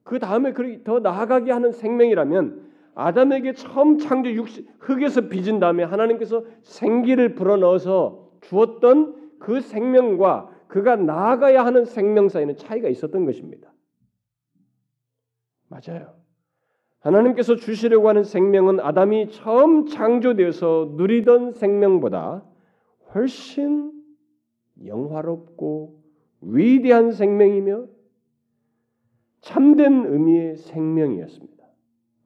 그 0.02 0.18
다음에 0.18 0.52
더 0.84 1.00
나아가게 1.00 1.50
하는 1.50 1.72
생명이라면 1.72 2.66
아담에게 2.94 3.54
처음 3.54 3.96
창조 3.96 4.30
육신 4.30 4.66
흙에서 4.80 5.28
빚은 5.28 5.60
다음에 5.60 5.82
하나님께서 5.82 6.44
생기를 6.62 7.34
불어넣어서 7.34 8.32
주었던 8.42 9.30
그 9.38 9.62
생명과 9.62 10.55
그가 10.68 10.96
나아가야 10.96 11.64
하는 11.64 11.84
생명 11.84 12.28
사이는 12.28 12.56
차이가 12.56 12.88
있었던 12.88 13.24
것입니다. 13.24 13.72
맞아요. 15.68 16.14
하나님께서 17.00 17.56
주시려고 17.56 18.08
하는 18.08 18.24
생명은 18.24 18.80
아담이 18.80 19.30
처음 19.30 19.86
창조되어서 19.86 20.94
누리던 20.96 21.52
생명보다 21.52 22.44
훨씬 23.14 23.92
영화롭고 24.84 26.02
위대한 26.40 27.12
생명이며 27.12 27.86
참된 29.40 30.04
의미의 30.06 30.56
생명이었습니다. 30.56 31.64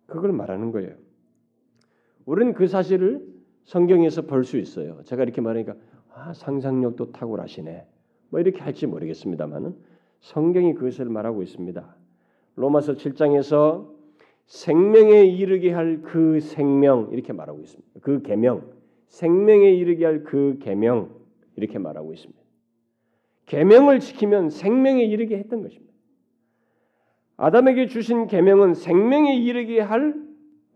그걸 0.07 0.33
말하는 0.33 0.73
거예요. 0.73 0.97
우리는 2.25 2.55
그 2.55 2.67
사실을 2.67 3.27
성경에서 3.65 4.23
볼 4.23 4.45
수 4.45 4.57
있어요. 4.57 5.03
제가 5.05 5.23
이렇게 5.23 5.41
말하니까 5.41 5.75
아, 6.15 6.33
상상력도 6.33 7.13
탁월하시네. 7.13 7.87
뭐 8.31 8.41
이렇게 8.41 8.61
할지 8.61 8.87
모르겠습니다만은 8.87 9.75
성경이 10.21 10.75
그것을 10.75 11.07
말하고 11.07 11.43
있습니다. 11.43 11.97
로마서 12.57 12.95
7장에서 12.95 13.89
생명에 14.47 15.25
이르게 15.27 15.73
할 15.73 16.03
그 16.03 16.41
생명 16.41 17.11
이렇게 17.13 17.33
말하고 17.33 17.61
있습니다. 17.61 18.01
그 18.03 18.23
계명 18.23 18.63
생명에 19.09 19.71
이르게 19.73 20.05
할 20.05 20.25
그 20.25 20.59
계명 20.61 21.15
이렇게 21.57 21.79
말하고 21.79 22.13
있습니다. 22.13 22.41
계명을 23.47 24.01
지키면 24.01 24.51
생명에 24.51 25.05
이르게 25.05 25.37
했던 25.39 25.63
것입니다. 25.63 25.93
아담에게 27.37 27.87
주신 27.87 28.27
계명은 28.27 28.75
생명에 28.75 29.37
이르게 29.37 29.81
할 29.81 30.15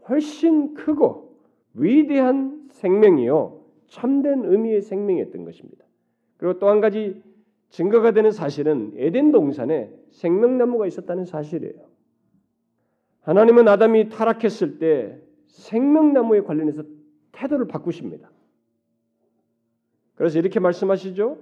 훨씬 0.08 0.74
크고 0.74 1.36
위대한 1.74 2.68
생명이요 2.70 3.60
참된 3.88 4.44
의미의 4.44 4.82
생명이었던 4.82 5.44
것입니다. 5.44 5.84
그리고 6.36 6.58
또 6.58 6.68
한 6.68 6.80
가지 6.80 7.22
증거가 7.74 8.12
되는 8.12 8.30
사실은 8.30 8.92
에덴 8.94 9.32
동산에 9.32 9.90
생명나무가 10.12 10.86
있었다는 10.86 11.24
사실이에요. 11.24 11.74
하나님은 13.22 13.66
아담이 13.66 14.10
타락했을 14.10 14.78
때 14.78 15.20
생명나무에 15.48 16.42
관련해서 16.42 16.84
태도를 17.32 17.66
바꾸십니다. 17.66 18.30
그래서 20.14 20.38
이렇게 20.38 20.60
말씀하시죠. 20.60 21.38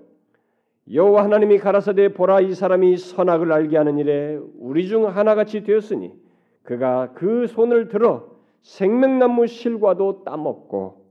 여호와 0.90 1.24
하나님이 1.24 1.58
가라사대 1.58 2.14
보라 2.14 2.40
이 2.40 2.54
사람이 2.54 2.96
선악을 2.96 3.52
알게 3.52 3.76
하는 3.76 3.98
일에 3.98 4.40
우리 4.58 4.88
중 4.88 5.08
하나같이 5.08 5.64
되었으니 5.64 6.14
그가 6.62 7.12
그 7.12 7.46
손을 7.46 7.88
들어 7.88 8.38
생명나무 8.62 9.46
실과도 9.46 10.24
따먹고 10.24 11.04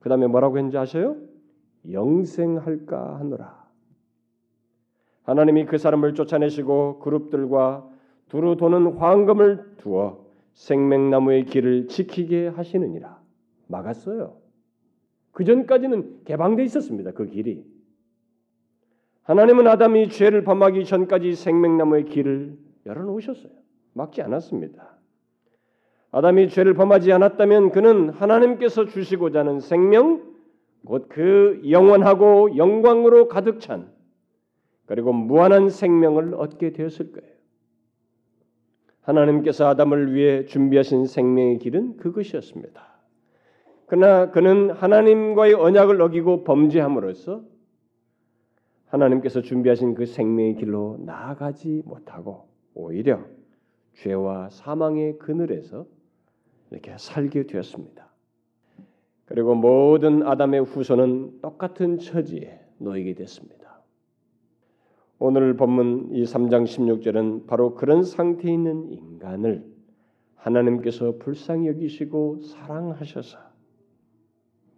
그 0.00 0.08
다음에 0.08 0.26
뭐라고 0.26 0.56
했는지 0.56 0.78
아세요? 0.78 1.14
영생할까 1.90 3.18
하노라. 3.18 3.55
하나님이 5.26 5.66
그 5.66 5.76
사람을 5.76 6.14
쫓아내시고 6.14 7.00
그룹들과 7.00 7.86
두루 8.28 8.56
도는 8.56 8.96
황금을 8.96 9.76
두어 9.78 10.24
생명나무의 10.54 11.46
길을 11.46 11.88
지키게 11.88 12.48
하시느니라. 12.48 13.20
막았어요. 13.66 14.36
그 15.32 15.44
전까지는 15.44 16.24
개방돼 16.24 16.64
있었습니다. 16.64 17.10
그 17.10 17.26
길이. 17.26 17.64
하나님은 19.24 19.66
아담이 19.66 20.08
죄를 20.10 20.44
범하기 20.44 20.84
전까지 20.84 21.34
생명나무의 21.34 22.04
길을 22.04 22.56
열어놓으셨어요. 22.86 23.52
막지 23.92 24.22
않았습니다. 24.22 24.96
아담이 26.12 26.48
죄를 26.48 26.74
범하지 26.74 27.12
않았다면 27.12 27.72
그는 27.72 28.10
하나님께서 28.10 28.86
주시고자 28.86 29.40
하는 29.40 29.58
생명, 29.58 30.22
곧 30.84 31.08
그 31.08 31.62
영원하고 31.68 32.56
영광으로 32.56 33.26
가득 33.26 33.58
찬 33.58 33.95
그리고 34.86 35.12
무한한 35.12 35.68
생명을 35.68 36.34
얻게 36.34 36.72
되었을 36.72 37.12
거예요. 37.12 37.36
하나님께서 39.02 39.68
아담을 39.68 40.14
위해 40.14 40.44
준비하신 40.46 41.06
생명의 41.06 41.58
길은 41.58 41.96
그것이었습니다. 41.98 42.96
그러나 43.86 44.30
그는 44.32 44.70
하나님과의 44.70 45.54
언약을 45.54 46.00
어기고 46.00 46.42
범죄함으로써 46.42 47.44
하나님께서 48.86 49.42
준비하신 49.42 49.94
그 49.94 50.06
생명의 50.06 50.56
길로 50.56 50.96
나아가지 51.00 51.82
못하고 51.84 52.48
오히려 52.74 53.24
죄와 53.94 54.50
사망의 54.50 55.18
그늘에서 55.18 55.86
이렇게 56.70 56.96
살게 56.98 57.46
되었습니다. 57.46 58.06
그리고 59.24 59.54
모든 59.54 60.24
아담의 60.24 60.64
후손은 60.64 61.40
똑같은 61.42 61.98
처지에 61.98 62.60
놓이게 62.78 63.14
됐습니다. 63.14 63.65
오늘 65.18 65.56
본문 65.56 66.10
이 66.12 66.24
3장 66.24 66.64
16절은 66.64 67.46
바로 67.46 67.74
그런 67.74 68.02
상태에 68.02 68.52
있는 68.52 68.90
인간을 68.90 69.64
하나님께서 70.34 71.16
불쌍히 71.18 71.68
여기시고 71.68 72.40
사랑하셔서 72.40 73.38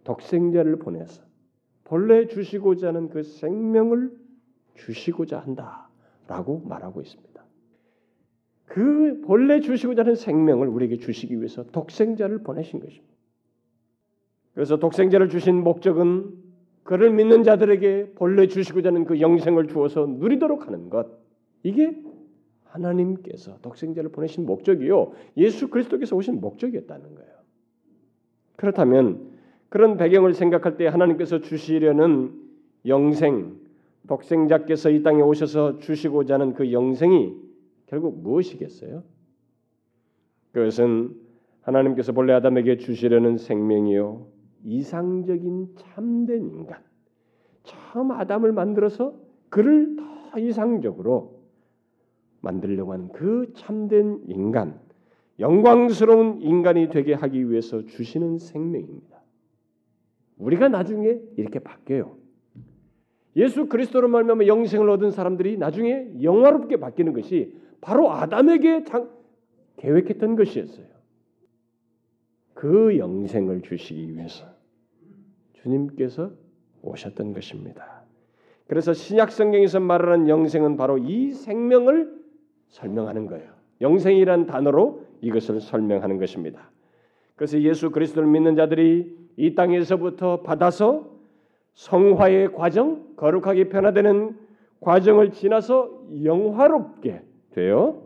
독생자를 0.05 0.79
보내서 0.79 1.23
본래 1.83 2.27
주시고자 2.27 2.87
하는 2.87 3.09
그 3.09 3.23
생명을 3.23 4.11
주시고자 4.75 5.39
한다라고 5.39 6.61
말하고 6.65 7.01
있습니다. 7.01 7.43
그 8.65 9.21
본래 9.25 9.59
주시고자 9.59 10.03
하는 10.03 10.15
생명을 10.15 10.69
우리에게 10.69 10.97
주시기 10.97 11.37
위해서 11.37 11.63
독생자를 11.63 12.43
보내신 12.43 12.79
것입니다. 12.79 13.13
그래서 14.53 14.77
독생자를 14.77 15.27
주신 15.27 15.63
목적은 15.63 16.48
그를 16.89 17.11
믿는 17.11 17.43
자들에게 17.43 18.13
본래 18.15 18.47
주시고자 18.47 18.89
하는 18.89 19.05
그 19.05 19.21
영생을 19.21 19.67
주어서 19.67 20.07
누리도록 20.07 20.65
하는 20.65 20.89
것. 20.89 21.05
이게 21.61 21.95
하나님께서 22.63 23.59
독생자를 23.61 24.09
보내신 24.09 24.47
목적이요. 24.47 25.11
예수 25.37 25.69
그리스도께서 25.69 26.15
오신 26.15 26.41
목적이었다는 26.41 27.13
거예요. 27.13 27.31
그렇다면 28.55 29.29
그런 29.69 29.97
배경을 29.97 30.33
생각할 30.33 30.77
때 30.77 30.87
하나님께서 30.87 31.41
주시려는 31.41 32.33
영생, 32.87 33.59
독생자께서 34.07 34.89
이 34.89 35.03
땅에 35.03 35.21
오셔서 35.21 35.77
주시고자 35.77 36.33
하는 36.33 36.55
그 36.55 36.71
영생이 36.71 37.35
결국 37.85 38.19
무엇이겠어요? 38.23 39.03
그것은 40.53 41.15
하나님께서 41.61 42.13
본래 42.13 42.33
아담에게 42.33 42.77
주시려는 42.77 43.37
생명이요 43.37 44.38
이상적인 44.63 45.75
참된 45.75 46.49
인간. 46.49 46.81
처음 47.63 48.11
아담을 48.11 48.51
만들어서 48.51 49.13
그를 49.49 49.95
더 49.95 50.39
이상적으로 50.39 51.39
만들려고 52.41 52.93
하는 52.93 53.09
그 53.09 53.51
참된 53.55 54.21
인간, 54.27 54.79
영광스러운 55.39 56.41
인간이 56.41 56.89
되게 56.89 57.13
하기 57.13 57.49
위해서 57.49 57.85
주시는 57.85 58.39
생명입니다. 58.39 59.19
우리가 60.37 60.69
나중에 60.69 61.19
이렇게 61.37 61.59
바뀌어요. 61.59 62.17
예수 63.35 63.67
그리스도로 63.67 64.07
말미암아 64.07 64.47
영생을 64.47 64.89
얻은 64.89 65.11
사람들이 65.11 65.57
나중에 65.57 66.11
영화롭게 66.21 66.77
바뀌는 66.77 67.13
것이 67.13 67.55
바로 67.81 68.11
아담에게 68.11 68.83
장, 68.83 69.09
계획했던 69.77 70.35
것이었어요. 70.35 70.87
그 72.59 72.97
영생을 72.97 73.61
주시기 73.61 74.13
위해서 74.13 74.45
주님께서 75.53 76.29
오셨던 76.81 77.31
것입니다. 77.31 78.03
그래서 78.67 78.91
신약 78.91 79.31
성경에서 79.31 79.79
말하는 79.79 80.27
영생은 80.27 80.75
바로 80.75 80.97
이 80.97 81.31
생명을 81.31 82.13
설명하는 82.67 83.27
거예요. 83.27 83.49
영생이란 83.79 84.45
단어로 84.45 85.05
이것을 85.21 85.61
설명하는 85.61 86.17
것입니다. 86.19 86.69
그래서 87.37 87.61
예수 87.61 87.91
그리스도를 87.91 88.27
믿는 88.27 88.57
자들이 88.57 89.17
이 89.37 89.55
땅에서부터 89.55 90.41
받아서 90.41 91.09
성화의 91.75 92.51
과정, 92.51 93.15
거룩하게 93.15 93.69
변화되는 93.69 94.37
과정을 94.81 95.31
지나서 95.31 96.09
영화롭게 96.25 97.21
되어 97.51 98.03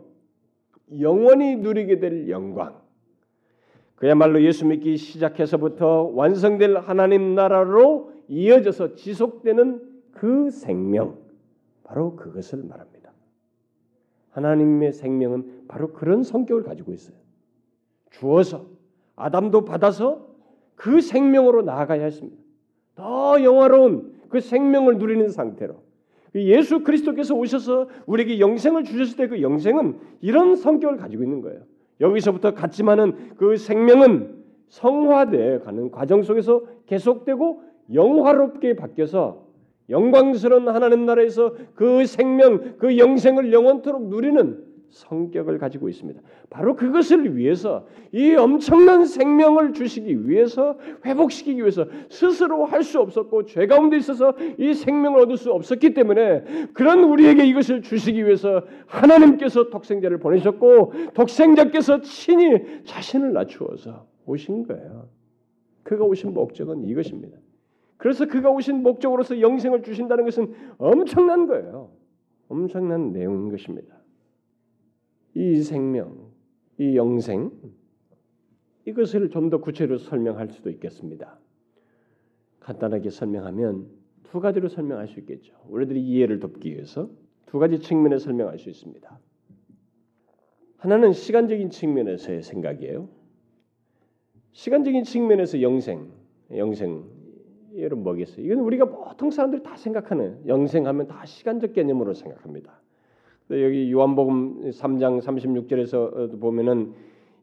영원히 1.00 1.56
누리게 1.56 1.98
될 1.98 2.28
영광. 2.28 2.83
그야말로 4.04 4.42
예수 4.42 4.66
믿기 4.66 4.98
시작해서부터 4.98 6.10
완성될 6.14 6.76
하나님 6.76 7.34
나라로 7.34 8.12
이어져서 8.28 8.96
지속되는 8.96 9.80
그 10.12 10.50
생명, 10.50 11.16
바로 11.84 12.14
그것을 12.14 12.64
말합니다. 12.64 13.12
하나님의 14.32 14.92
생명은 14.92 15.68
바로 15.68 15.94
그런 15.94 16.22
성격을 16.22 16.64
가지고 16.64 16.92
있어요. 16.92 17.16
주어서 18.10 18.66
아담도 19.16 19.64
받아서 19.64 20.28
그 20.74 21.00
생명으로 21.00 21.62
나아가야 21.62 22.04
했습니다. 22.04 22.42
더 22.96 23.42
영화로운 23.42 24.20
그 24.28 24.40
생명을 24.40 24.98
누리는 24.98 25.30
상태로 25.30 25.82
그 26.34 26.42
예수 26.42 26.84
그리스도께서 26.84 27.34
오셔서 27.34 27.88
우리에게 28.04 28.38
영생을 28.38 28.84
주셨을 28.84 29.16
때 29.16 29.28
그 29.28 29.40
영생은 29.40 29.98
이런 30.20 30.56
성격을 30.56 30.98
가지고 30.98 31.22
있는 31.22 31.40
거예요. 31.40 31.62
여기서부터 32.00 32.54
같지만은 32.54 33.34
그 33.36 33.56
생명은 33.56 34.42
성화돼 34.68 35.60
가는 35.60 35.90
과정 35.90 36.22
속에서 36.22 36.62
계속되고 36.86 37.62
영화롭게 37.92 38.74
바뀌어서 38.74 39.44
영광스러운 39.90 40.68
하나님 40.68 41.04
나라에서 41.06 41.54
그 41.74 42.06
생명, 42.06 42.76
그 42.78 42.96
영생을 42.98 43.52
영원토록 43.52 44.08
누리는 44.08 44.73
성격을 44.94 45.58
가지고 45.58 45.88
있습니다. 45.88 46.20
바로 46.50 46.76
그것을 46.76 47.36
위해서 47.36 47.86
이 48.12 48.34
엄청난 48.34 49.04
생명을 49.04 49.72
주시기 49.72 50.28
위해서 50.28 50.78
회복시키기 51.04 51.60
위해서 51.60 51.86
스스로 52.08 52.64
할 52.64 52.84
수 52.84 53.00
없었고 53.00 53.46
죄 53.46 53.66
가운데 53.66 53.96
있어서 53.96 54.34
이 54.58 54.74
생명을 54.74 55.20
얻을 55.20 55.38
수 55.38 55.50
없었기 55.50 55.94
때문에 55.94 56.44
그런 56.74 57.02
우리에게 57.02 57.46
이것을 57.46 57.80
주시기 57.80 58.24
위해서 58.26 58.62
하나님께서 58.86 59.70
독생자를 59.70 60.18
보내셨고 60.18 60.92
독생자께서 61.14 62.02
친히 62.02 62.84
자신을 62.84 63.32
낮추어서 63.32 64.06
오신 64.26 64.66
거예요. 64.66 65.08
그가 65.82 66.04
오신 66.04 66.34
목적은 66.34 66.84
이것입니다. 66.84 67.38
그래서 67.96 68.26
그가 68.26 68.50
오신 68.50 68.82
목적으로서 68.82 69.40
영생을 69.40 69.82
주신다는 69.82 70.24
것은 70.24 70.52
엄청난 70.76 71.46
거예요. 71.46 71.90
엄청난 72.48 73.12
내용인 73.12 73.50
것입니다. 73.50 74.03
이 75.34 75.62
생명, 75.62 76.30
이 76.78 76.96
영생 76.96 77.50
이것을 78.86 79.30
좀 79.30 79.50
더 79.50 79.58
구체로 79.58 79.98
설명할 79.98 80.48
수도 80.48 80.70
있겠습니다. 80.70 81.38
간단하게 82.60 83.10
설명하면 83.10 83.88
두 84.24 84.40
가지로 84.40 84.68
설명할 84.68 85.06
수 85.08 85.20
있겠죠. 85.20 85.54
우리들이 85.68 86.02
이해를 86.02 86.40
돕기 86.40 86.72
위해서 86.72 87.10
두 87.46 87.58
가지 87.58 87.78
측면에 87.78 88.18
설명할 88.18 88.58
수 88.58 88.68
있습니다. 88.68 89.20
하나는 90.78 91.12
시간적인 91.12 91.70
측면에서의 91.70 92.42
생각이에요. 92.42 93.08
시간적인 94.52 95.04
측면에서 95.04 95.62
영생, 95.62 96.10
영생 96.54 97.04
여러분 97.78 98.04
뭐겠어요? 98.04 98.44
이건 98.44 98.58
우리가 98.60 98.84
보통 98.86 99.30
사람들이 99.30 99.62
다 99.62 99.76
생각하는 99.76 100.46
영생하면 100.46 101.08
다 101.08 101.24
시간적 101.24 101.72
개념으로 101.72 102.14
생각합니다. 102.14 102.80
여기 103.50 103.92
요한복음 103.92 104.70
3장 104.70 105.20
36절에서 105.20 106.40
보면은 106.40 106.92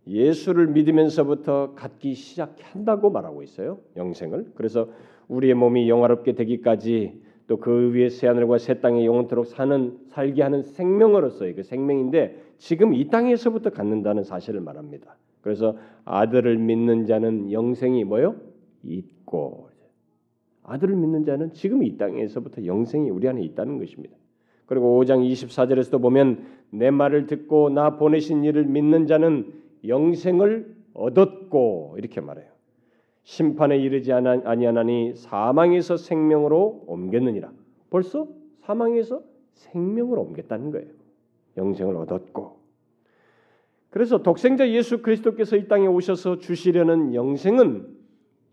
예수를 0.07 0.67
믿으면서부터 0.67 1.73
갖기 1.75 2.15
시작한다고 2.15 3.11
말하고 3.11 3.43
있어요. 3.43 3.79
영생을. 3.95 4.51
그래서 4.55 4.89
우리의 5.27 5.53
몸이 5.53 5.89
영화롭게 5.89 6.33
되기까지 6.33 7.21
또 7.51 7.57
그 7.57 7.91
위에 7.93 8.07
새 8.07 8.27
하늘과 8.27 8.59
새 8.59 8.79
땅에 8.79 9.05
영원토록 9.05 9.45
사는 9.45 9.97
살게 10.07 10.41
하는 10.41 10.63
생명으로서의 10.63 11.55
그 11.55 11.63
생명인데 11.63 12.41
지금 12.57 12.93
이 12.93 13.09
땅에서부터 13.09 13.71
갖는다는 13.71 14.23
사실을 14.23 14.61
말합니다. 14.61 15.17
그래서 15.41 15.75
아들을 16.05 16.57
믿는 16.57 17.07
자는 17.07 17.51
영생이 17.51 18.05
뭐요? 18.05 18.37
있고 18.83 19.69
아들을 20.63 20.95
믿는 20.95 21.25
자는 21.25 21.51
지금 21.51 21.83
이 21.83 21.97
땅에서부터 21.97 22.65
영생이 22.65 23.09
우리 23.09 23.27
안에 23.27 23.41
있다는 23.41 23.79
것입니다. 23.79 24.15
그리고 24.71 25.03
5장 25.03 25.29
24절에서도 25.29 26.01
보면 26.01 26.45
내 26.69 26.91
말을 26.91 27.27
듣고 27.27 27.69
나 27.71 27.97
보내신 27.97 28.45
이를 28.45 28.63
믿는 28.63 29.05
자는 29.05 29.51
영생을 29.85 30.73
얻었고 30.93 31.95
이렇게 31.97 32.21
말해요. 32.21 32.49
심판에 33.23 33.77
이르지 33.77 34.13
아니하나니 34.13 35.15
사망에서 35.17 35.97
생명으로 35.97 36.85
옮겼느니라. 36.87 37.51
벌써 37.89 38.29
사망에서 38.61 39.21
생명으로 39.55 40.21
옮겼다는 40.21 40.71
거예요. 40.71 40.87
영생을 41.57 41.97
얻었고. 41.97 42.55
그래서 43.89 44.23
독생자 44.23 44.69
예수 44.69 45.01
그리스도께서 45.01 45.57
이 45.57 45.67
땅에 45.67 45.85
오셔서 45.85 46.37
주시려는 46.37 47.13
영생은 47.13 47.89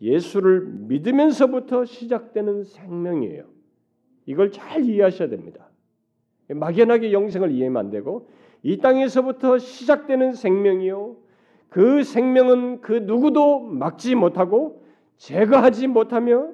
예수를 0.02 0.66
믿으면서부터 0.88 1.84
시작되는 1.84 2.64
생명이에요. 2.64 3.44
이걸 4.26 4.50
잘 4.50 4.84
이해하셔야 4.84 5.28
됩니다. 5.28 5.67
막연하게 6.48 7.12
영생을 7.12 7.50
이해하면 7.50 7.76
안 7.78 7.90
되고 7.90 8.28
이 8.62 8.78
땅에서부터 8.78 9.58
시작되는 9.58 10.32
생명이요. 10.32 11.16
그 11.68 12.02
생명은 12.02 12.80
그 12.80 12.92
누구도 12.92 13.60
막지 13.60 14.14
못하고 14.14 14.82
제거하지 15.16 15.86
못하며 15.86 16.48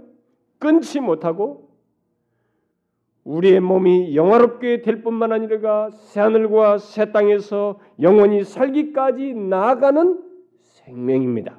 끊지 0.58 1.00
못하고 1.00 1.68
우리의 3.24 3.60
몸이 3.60 4.14
영화롭게 4.16 4.82
될 4.82 5.02
뿐만 5.02 5.32
아니라 5.32 5.90
새 5.90 6.20
하늘과 6.20 6.78
새 6.78 7.10
땅에서 7.10 7.80
영원히 8.00 8.44
살기까지 8.44 9.34
나아가는 9.34 10.20
생명입니다. 10.60 11.58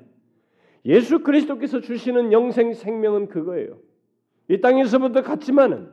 예수 0.86 1.24
그리스도께서 1.24 1.82
주시는 1.82 2.32
영생 2.32 2.74
생명은 2.74 3.30
그거예요. 3.30 3.78
이 4.48 4.62
땅에서부터 4.62 5.24
갔지만은 5.24 5.90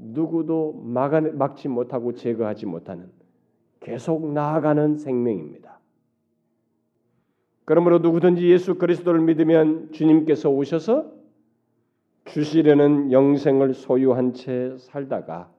누구도 0.00 0.72
막아, 0.84 1.20
막지 1.20 1.68
못하고 1.68 2.14
제거하지 2.14 2.66
못하는 2.66 3.10
계속 3.80 4.32
나아가는 4.32 4.96
생명입니다. 4.96 5.78
그러므로 7.64 7.98
누구든지 7.98 8.48
예수 8.50 8.76
그리스도를 8.76 9.20
믿으면 9.20 9.92
주님께서 9.92 10.50
오셔서 10.50 11.12
주시려는 12.24 13.12
영생을 13.12 13.74
소유한 13.74 14.32
채 14.32 14.76
살다가 14.78 15.52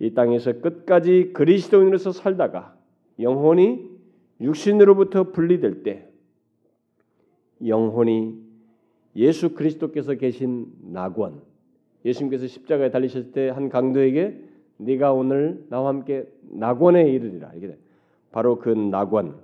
이 0.00 0.14
땅에서 0.14 0.60
끝까지 0.60 1.32
그리스도인으로서 1.32 2.12
살다가 2.12 2.76
영혼이 3.18 3.88
육신으로부터 4.40 5.32
분리될 5.32 5.82
때 5.82 6.08
영혼이 7.66 8.38
예수 9.16 9.54
그리스도께서 9.54 10.14
계신 10.14 10.72
낙원 10.92 11.47
예수님께서 12.08 12.46
십자가에 12.46 12.90
달리셨을 12.90 13.32
때한 13.32 13.68
강도에게 13.68 14.42
네가 14.78 15.12
오늘 15.12 15.66
나와 15.68 15.88
함께 15.88 16.26
낙원에 16.50 17.10
이르리라. 17.10 17.52
이게 17.54 17.76
바로 18.30 18.58
그 18.58 18.68
낙원. 18.70 19.40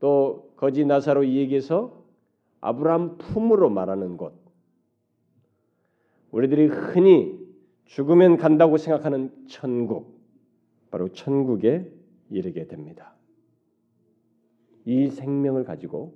또 0.00 0.52
거지 0.56 0.84
나사로 0.84 1.24
이에게서 1.24 2.04
아브라함 2.60 3.18
품으로 3.18 3.70
말하는 3.70 4.16
곳. 4.16 4.34
우리들이 6.30 6.66
흔히 6.66 7.38
죽으면 7.86 8.36
간다고 8.36 8.76
생각하는 8.76 9.32
천국. 9.48 10.18
바로 10.90 11.08
천국에 11.08 11.90
이르게 12.30 12.66
됩니다. 12.66 13.14
이 14.84 15.08
생명을 15.10 15.64
가지고 15.64 16.14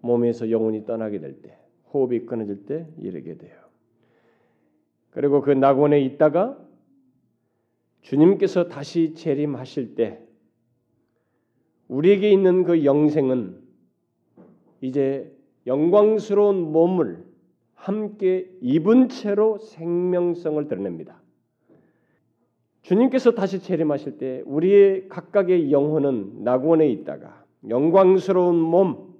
몸에서 0.00 0.50
영혼이 0.50 0.84
떠나게 0.84 1.20
될 1.20 1.40
때, 1.40 1.58
호흡이 1.92 2.26
끊어질 2.26 2.66
때 2.66 2.86
이르게 2.98 3.36
돼요. 3.36 3.63
그리고 5.14 5.40
그 5.42 5.52
낙원에 5.52 6.00
있다가 6.00 6.58
주님께서 8.02 8.68
다시 8.68 9.14
재림하실 9.14 9.94
때 9.94 10.20
우리에게 11.86 12.30
있는 12.30 12.64
그 12.64 12.84
영생은 12.84 13.60
이제 14.80 15.32
영광스러운 15.68 16.72
몸을 16.72 17.24
함께 17.74 18.50
입은 18.60 19.08
채로 19.08 19.58
생명성을 19.58 20.66
드러냅니다. 20.66 21.22
주님께서 22.82 23.32
다시 23.32 23.60
재림하실 23.60 24.18
때 24.18 24.42
우리의 24.46 25.08
각각의 25.08 25.70
영혼은 25.70 26.42
낙원에 26.42 26.88
있다가 26.88 27.44
영광스러운 27.68 28.56
몸, 28.56 29.14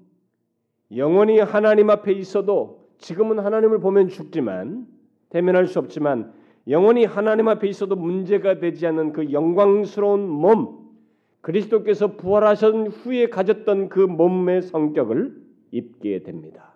영원히 0.97 1.39
하나님 1.39 1.89
앞에 1.89 2.13
있어도 2.13 2.89
지금은 2.99 3.39
하나님을 3.39 3.79
보면 3.79 4.09
죽지만 4.09 4.94
대면할 5.35 5.67
수 5.67 5.81
없지만 5.81 6.33
영원히 6.69 7.05
하나님 7.05 7.49
앞에 7.49 7.67
있어도 7.67 7.97
문제가 7.97 8.61
되지 8.61 8.87
않는 8.87 9.13
그 9.13 9.33
영광스러운 9.33 10.29
몸, 10.29 10.93
그리스도께서 11.41 12.17
부활하신 12.17 12.87
후에 12.87 13.29
가졌던 13.31 13.89
그 13.89 13.99
몸의 13.99 14.63
성격을 14.63 15.35
입게 15.73 16.23
됩니다. 16.23 16.73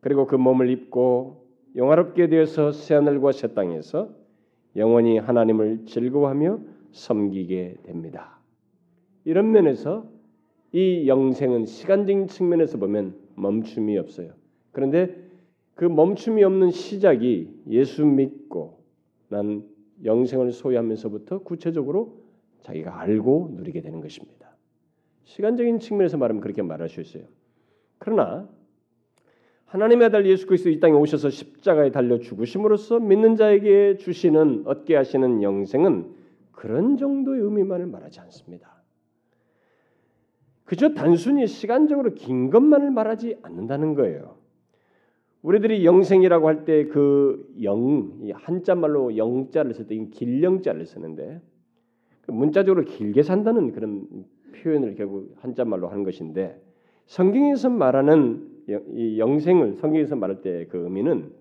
그리고 0.00 0.28
그 0.28 0.36
몸을 0.36 0.70
입고 0.70 1.48
영화롭게 1.74 2.28
되어서 2.28 2.70
새 2.70 2.94
하늘과 2.94 3.32
새 3.32 3.54
땅에서 3.54 4.10
영원히 4.76 5.18
하나님을 5.18 5.86
즐거워하며 5.86 6.60
섬기게 6.92 7.78
됩니다. 7.82 8.38
이런 9.24 9.50
면에서 9.50 10.06
이 10.70 11.08
영생은 11.08 11.66
시간적인 11.66 12.28
측면에서 12.28 12.78
보면 12.78 13.16
멈춤이 13.34 13.98
없어요. 13.98 14.30
그런데 14.70 15.31
그 15.82 15.86
멈춤이 15.86 16.44
없는 16.44 16.70
시작이 16.70 17.50
예수 17.70 18.06
믿고 18.06 18.84
난 19.26 19.68
영생을 20.04 20.52
소유하면서부터 20.52 21.40
구체적으로 21.40 22.20
자기가 22.60 23.00
알고 23.00 23.54
누리게 23.54 23.80
되는 23.80 24.00
것입니다. 24.00 24.54
시간적인 25.24 25.80
측면에서 25.80 26.18
말하면 26.18 26.40
그렇게 26.40 26.62
말할 26.62 26.88
수 26.88 27.00
있어요. 27.00 27.24
그러나 27.98 28.48
하나님의 29.64 30.06
아들 30.06 30.24
예수 30.26 30.46
그리스도 30.46 30.70
이 30.70 30.78
땅에 30.78 30.94
오셔서 30.94 31.30
십자가에 31.30 31.90
달려 31.90 32.20
죽으심으로써 32.20 33.00
믿는 33.00 33.34
자에게 33.34 33.96
주시는 33.96 34.62
얻게 34.66 34.94
하시는 34.94 35.42
영생은 35.42 36.14
그런 36.52 36.96
정도의 36.96 37.40
의미만을 37.40 37.86
말하지 37.86 38.20
않습니다. 38.20 38.84
그저 40.62 40.94
단순히 40.94 41.48
시간적으로 41.48 42.14
긴 42.14 42.50
것만을 42.50 42.92
말하지 42.92 43.38
않는다는 43.42 43.94
거예요. 43.94 44.41
우리들이 45.42 45.84
영생이라고 45.84 46.48
할 46.48 46.64
때 46.64 46.88
그 46.88 47.52
영, 47.62 48.20
한자 48.34 48.74
말로 48.74 49.16
영자를 49.16 49.74
쓸때 49.74 49.96
길영자를 50.10 50.86
쓰는데 50.86 51.40
그 52.22 52.30
문자적으로 52.30 52.84
길게 52.84 53.22
산다는 53.22 53.72
그런 53.72 54.06
표현을 54.54 54.94
결국 54.94 55.34
한자 55.40 55.64
말로 55.64 55.88
하는 55.88 56.04
것인데 56.04 56.60
성경에서 57.06 57.68
말하는 57.70 58.48
이 58.94 59.18
영생을 59.18 59.74
성경에서 59.74 60.14
말할 60.16 60.40
때 60.42 60.66
그 60.68 60.78
의미는 60.78 61.32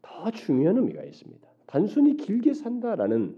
더 0.00 0.30
중요한 0.30 0.78
의미가 0.78 1.04
있습니다. 1.04 1.46
단순히 1.66 2.16
길게 2.16 2.54
산다라는 2.54 3.36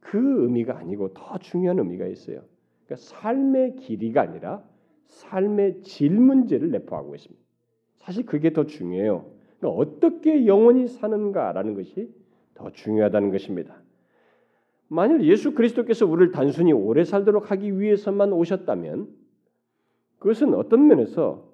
그 0.00 0.44
의미가 0.44 0.76
아니고 0.78 1.14
더 1.14 1.38
중요한 1.38 1.78
의미가 1.78 2.06
있어요. 2.06 2.42
그러니까 2.84 2.96
삶의 2.96 3.76
길이가 3.76 4.20
아니라 4.22 4.62
삶의 5.06 5.82
질 5.82 6.10
문제를 6.20 6.70
내포하고 6.70 7.14
있습니다. 7.14 7.47
사실 8.08 8.24
그게 8.24 8.54
더 8.54 8.64
중요해요. 8.64 9.26
그러니까 9.60 9.78
어떻게 9.78 10.46
영원히 10.46 10.88
사는가라는 10.88 11.74
것이 11.74 12.10
더 12.54 12.70
중요하다는 12.70 13.30
것입니다. 13.30 13.82
만일 14.88 15.22
예수 15.24 15.52
그리스도께서 15.52 16.06
우리를 16.06 16.32
단순히 16.32 16.72
오래 16.72 17.04
살도록 17.04 17.50
하기 17.50 17.78
위해서만 17.78 18.32
오셨다면 18.32 19.08
그것은 20.20 20.54
어떤 20.54 20.86
면에서 20.86 21.52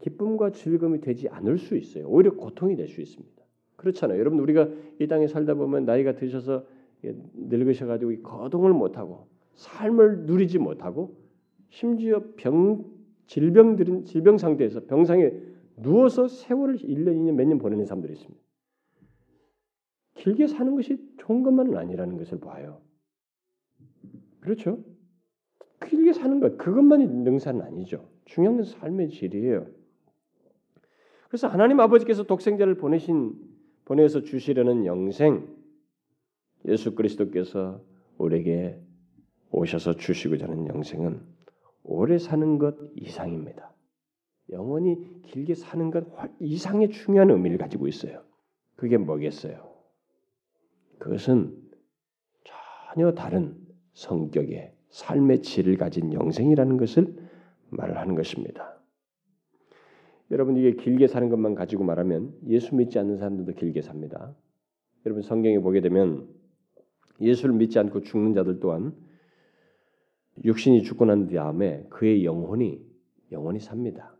기쁨과 0.00 0.52
즐거움이 0.52 1.02
되지 1.02 1.28
않을 1.28 1.58
수 1.58 1.76
있어요. 1.76 2.08
오히려 2.08 2.34
고통이 2.34 2.74
될 2.74 2.88
수 2.88 3.02
있습니다. 3.02 3.42
그렇잖아요. 3.76 4.18
여러분 4.18 4.40
우리가 4.40 4.70
이 4.98 5.06
땅에 5.06 5.26
살다 5.26 5.52
보면 5.52 5.84
나이가 5.84 6.14
드셔서 6.14 6.64
늙으셔가지고 7.02 8.22
거동을 8.22 8.72
못하고 8.72 9.26
삶을 9.56 10.20
누리지 10.20 10.60
못하고 10.60 11.14
심지어 11.68 12.22
병 12.36 12.86
질병들은 13.26 14.06
질병 14.06 14.38
상태에서 14.38 14.86
병상에 14.86 15.30
누워서 15.82 16.28
세월을 16.28 16.76
1년, 16.76 17.16
2년, 17.16 17.32
몇 17.34 17.44
년 17.46 17.58
보내는 17.58 17.86
사람들이 17.86 18.14
있습니다. 18.14 18.40
길게 20.14 20.46
사는 20.48 20.74
것이 20.74 20.98
좋은 21.18 21.42
것만은 21.42 21.76
아니라는 21.76 22.16
것을 22.16 22.40
봐요. 22.40 22.80
그렇죠? 24.40 24.82
길게 25.86 26.12
사는 26.12 26.40
것 26.40 26.58
그것만이 26.58 27.06
능사는 27.06 27.62
아니죠. 27.62 28.08
중요한 28.24 28.56
건 28.56 28.64
삶의 28.64 29.10
질이에요. 29.10 29.66
그래서 31.28 31.46
하나님 31.46 31.78
아버지께서 31.80 32.24
독생자를 32.24 32.76
보내신 32.76 33.34
보내서 33.84 34.22
주시려는 34.22 34.86
영생 34.86 35.46
예수 36.66 36.94
그리스도께서 36.94 37.80
우리에게 38.18 38.80
오셔서 39.50 39.94
주시고자 39.96 40.46
하는 40.46 40.66
영생은 40.66 41.20
오래 41.84 42.18
사는 42.18 42.58
것 42.58 42.76
이상입니다. 42.96 43.72
영원히 44.50 45.22
길게 45.22 45.54
사는 45.54 45.90
것 45.90 46.06
이상의 46.40 46.90
중요한 46.90 47.30
의미를 47.30 47.58
가지고 47.58 47.86
있어요. 47.88 48.22
그게 48.76 48.96
뭐겠어요? 48.96 49.68
그것은 50.98 51.56
전혀 52.44 53.12
다른 53.12 53.56
성격의 53.92 54.74
삶의 54.90 55.42
질을 55.42 55.76
가진 55.76 56.12
영생이라는 56.12 56.76
것을 56.76 57.14
말하는 57.70 58.14
것입니다. 58.14 58.78
여러분 60.30 60.56
이게 60.56 60.72
길게 60.72 61.06
사는 61.06 61.28
것만 61.28 61.54
가지고 61.54 61.84
말하면 61.84 62.34
예수 62.46 62.74
믿지 62.74 62.98
않는 62.98 63.18
사람들도 63.18 63.52
길게 63.54 63.82
삽니다. 63.82 64.34
여러분 65.06 65.22
성경에 65.22 65.58
보게 65.58 65.80
되면 65.80 66.28
예수를 67.20 67.54
믿지 67.54 67.78
않고 67.78 68.02
죽는 68.02 68.34
자들 68.34 68.60
또한 68.60 68.94
육신이 70.44 70.82
죽고 70.82 71.06
난 71.06 71.28
다음에 71.28 71.86
그의 71.90 72.24
영혼이 72.24 72.80
영원히 73.32 73.58
삽니다. 73.58 74.17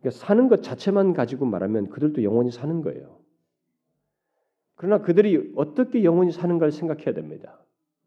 그러니까 0.00 0.18
사는 0.18 0.48
것 0.48 0.62
자체만 0.62 1.12
가지고 1.12 1.46
말하면 1.46 1.88
그들도 1.88 2.22
영원히 2.22 2.50
사는 2.50 2.82
거예요. 2.82 3.18
그러나 4.76 5.02
그들이 5.02 5.52
어떻게 5.56 6.04
영원히 6.04 6.30
사는가를 6.30 6.70
생각해야 6.70 7.12
됩니다. 7.12 7.60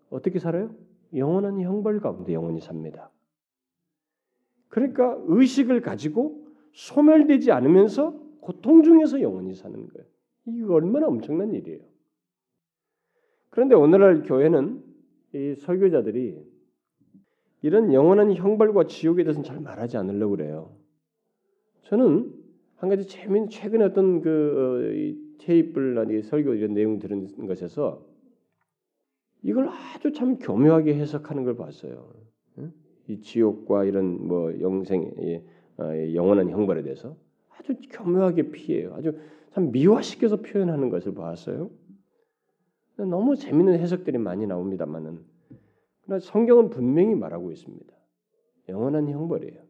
어떻게 0.10 0.40
살아요? 0.40 0.74
영원한 1.14 1.60
형벌 1.60 2.00
가운데 2.00 2.34
영원히 2.34 2.62
삽니다. 2.62 3.12
그러니까 4.70 5.18
의식을 5.26 5.82
가지고 5.82 6.48
소멸되지 6.72 7.52
않으면서 7.52 8.18
고통 8.40 8.84
중에서 8.84 9.22
영원히 9.22 9.54
사는 9.54 9.76
거예요. 9.76 10.08
이거 10.46 10.76
얼마나 10.76 11.08
엄청난 11.08 11.54
일이에요. 11.54 11.82
그런데 13.50 13.76
오늘날 13.76 14.24
교회는 14.24 14.82
이 15.34 15.56
설교자들이 15.56 16.42
이런 17.64 17.94
영원한 17.94 18.34
형벌과 18.34 18.88
지옥에 18.88 19.24
대해서는 19.24 19.44
잘 19.44 19.60
말하지 19.60 19.98
않으려고 19.98 20.38
그래요. 20.38 20.81
저는 21.92 22.34
한 22.78 22.90
가지 22.90 23.06
재미있는 23.06 23.50
최근에 23.50 23.84
어떤 23.84 24.22
그 24.22 24.30
어, 24.30 25.44
테이블 25.44 26.24
설교 26.24 26.54
이런 26.54 26.74
내용 26.74 27.00
들은 27.00 27.28
것에서 27.48 28.06
이걸 29.44 29.68
아주 29.68 30.14
참 30.14 30.40
교묘하게 30.40 30.96
해석하는 30.96 31.44
걸 31.44 31.58
봤어요. 31.58 32.14
이 33.08 33.20
지옥과 33.20 33.84
이런 33.84 34.26
뭐 34.26 34.58
영생, 34.62 35.12
어, 35.80 36.14
영원한 36.14 36.50
형벌에 36.50 36.82
대해서 36.84 37.18
아주 37.50 37.76
교묘하게 37.92 38.52
피해요. 38.52 38.94
아주 38.96 39.18
참 39.52 39.72
미화시켜서 39.74 40.38
표현하는 40.38 40.88
것을 40.88 41.14
봤어요. 41.14 41.70
너무 42.96 43.36
재밌는 43.36 43.78
해석들이 43.80 44.18
많이 44.18 44.48
나옵니다만은 44.48 45.20
그러나 46.04 46.20
성경은 46.22 46.70
분명히 46.70 47.16
말하고 47.16 47.52
있습니다. 47.52 47.94
영원한 48.70 49.10
형벌이에요. 49.10 49.62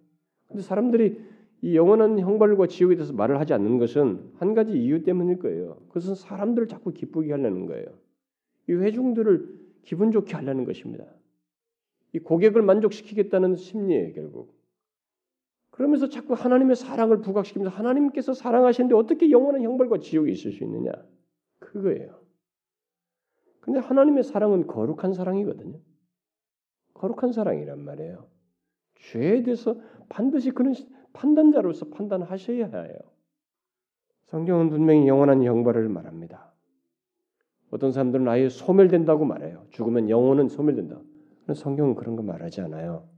근데 0.50 0.62
사람들이 0.62 1.41
이 1.62 1.76
영원한 1.76 2.20
형벌과 2.20 2.68
지옥에 2.68 2.96
대해서 2.96 3.14
말을 3.14 3.40
하지 3.40 3.54
않는 3.54 3.78
것은 3.78 4.32
한 4.38 4.54
가지 4.54 4.74
이유 4.74 5.04
때문일 5.04 5.40
거예요. 5.40 5.78
그것은 5.90 6.16
사람들을 6.16 6.68
자꾸 6.68 6.92
기쁘게 6.92 7.32
하려는 7.32 7.68
거예요. 7.68 7.86
이 8.68 8.74
회중들을 8.74 9.62
기분 9.84 10.12
좋게 10.12 10.36
하려는 10.36 10.66
것입니다. 10.66 11.06
이 12.14 12.20
고객을 12.20 12.62
만족시키겠다는 12.64 13.56
심리에 13.56 14.12
결국. 14.14 14.60
그러면서 15.70 16.10
자꾸 16.10 16.34
하나님의 16.34 16.76
사랑을 16.76 17.22
부각시키면서 17.22 17.76
하나님께서 17.76 18.34
사랑하시는데 18.34 18.96
어떻게 18.96 19.32
영원한 19.32 19.62
형벌과 19.62 20.00
지옥이 20.00 20.32
있을 20.32 20.52
수 20.52 20.64
있느냐? 20.64 20.92
그거예요. 21.60 22.22
근데 23.62 23.80
하나님의 23.80 24.24
사랑은 24.24 24.68
거룩한 24.68 25.14
사랑이거든요. 25.14 25.80
거룩한 26.96 27.32
사랑이란 27.32 27.80
말이에요. 27.80 28.28
죄에 28.96 29.44
대해서 29.44 29.80
반드시 30.10 30.52
그런 30.52 30.74
판단자로서 31.14 31.90
판단하셔야 31.90 32.68
해요. 32.68 32.98
성경은 34.28 34.70
분명히 34.70 35.08
영원한 35.08 35.44
형벌을 35.44 35.90
말합니다. 35.90 36.52
어떤 37.70 37.92
사람들은 37.92 38.28
아예 38.28 38.50
소멸된다고 38.50 39.26
말해요. 39.26 39.66
죽으면 39.72 40.10
영혼은 40.10 40.48
소멸된다. 40.50 41.02
성경은 41.54 41.96
그런 41.96 42.16
거 42.16 42.24
말하지 42.24 42.62
않아요. 42.62 43.10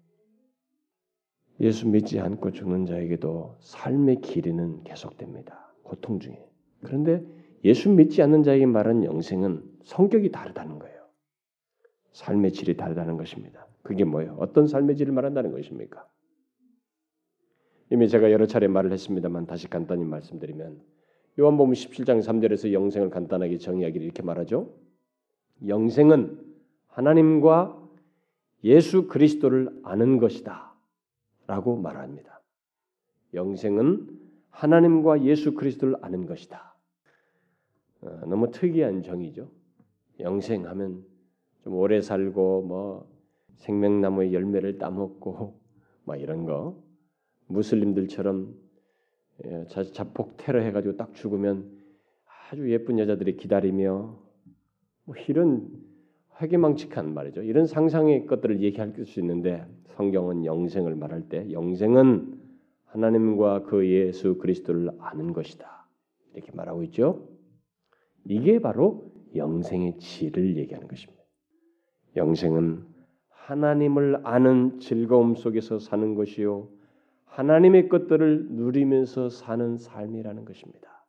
예수 1.60 1.88
믿지 1.88 2.20
않고 2.20 2.52
죽는 2.52 2.86
자에게도 2.86 3.58
삶의 3.60 4.22
길이는 4.22 4.84
계속됩니다. 4.84 5.74
고통 5.84 6.20
중에. 6.20 6.48
그런데 6.82 7.24
예수 7.64 7.90
믿지 7.90 8.22
않는 8.22 8.44
자에게 8.44 8.66
말하는 8.66 9.04
영생은 9.04 9.64
성격이 9.84 10.32
다르다는 10.32 10.80
거예요. 10.80 11.04
삶의 12.14 12.54
질이 12.54 12.76
다르다는 12.78 13.18
것입니다. 13.18 13.68
그게 13.82 14.04
뭐예요? 14.04 14.36
어떤 14.40 14.68
삶의 14.68 14.96
질을 14.98 15.14
말한다는 15.14 15.52
것입니까? 15.52 16.08
이미 17.94 18.10
제가 18.10 18.32
여러 18.32 18.48
차례 18.48 18.68
말을 18.68 18.92
했습니다만 18.92 19.46
다시 19.46 19.70
간단히 19.70 20.04
말씀드리면 20.04 20.82
요한복음 21.40 21.74
17장 21.74 22.24
3절에서 22.24 22.74
영생을 22.74 23.12
간단하게 23.12 23.60
정의하기를 23.60 24.04
이렇게 24.04 24.24
말하죠. 24.24 24.74
영생은 25.68 26.44
하나님과 26.88 27.80
예수 28.64 29.08
그리스도를 29.08 29.80
아는 29.84 30.18
것이다. 30.18 30.74
라고 31.46 31.76
말합니다. 31.76 32.42
영생은 33.36 34.10
하나님과 34.50 35.24
예수 35.26 35.54
그리스도를 35.54 35.96
아는 36.02 36.26
것이다. 36.26 36.76
어, 38.02 38.22
너무 38.26 38.50
특이한 38.50 39.04
정의죠. 39.04 39.52
영생하면 40.20 41.06
좀 41.64 41.76
오래 41.76 42.02
살고 42.02 42.64
뭐 42.64 43.08
생명나무의 43.58 44.34
열매를 44.34 44.80
따먹고 44.80 45.60
막 46.06 46.20
이런 46.20 46.46
거 46.46 46.83
무슬림들처럼 47.54 48.54
예, 49.46 49.66
자폭 49.94 50.38
테러 50.38 50.60
해가지고 50.60 50.98
딱 50.98 51.14
죽으면 51.14 51.72
아주 52.52 52.70
예쁜 52.72 53.00
여자들이 53.00 53.38
기다리며 53.38 54.20
뭐 55.06 55.16
이런 55.28 55.70
회개망측한 56.42 57.14
말이죠. 57.14 57.42
이런 57.44 57.66
상상의 57.66 58.26
것들을 58.26 58.62
얘기할 58.62 58.94
수 59.06 59.20
있는데 59.20 59.66
성경은 59.96 60.46
영생을 60.46 60.96
말할 60.96 61.30
때 61.30 61.52
영생은 61.52 62.40
하나님과 62.86 63.64
그 63.64 63.88
예수 63.88 64.38
그리스도를 64.38 64.92
아는 65.00 65.34
것이다. 65.34 65.88
이렇게 66.34 66.52
말하고 66.52 66.84
있죠. 66.84 67.28
이게 68.26 68.60
바로 68.60 69.12
영생의 69.36 69.98
질을 70.00 70.58
얘기하는 70.58 70.88
것입니다. 70.88 71.24
영생은 72.16 72.86
하나님을 73.30 74.22
아는 74.24 74.80
즐거움 74.80 75.36
속에서 75.36 75.80
사는 75.80 76.16
것이요 76.16 76.70
하나님의 77.34 77.90
것들을 77.90 78.48
누리면서 78.52 79.30
사는 79.30 79.78
삶이라는 79.78 80.46
것입니다. 80.46 81.04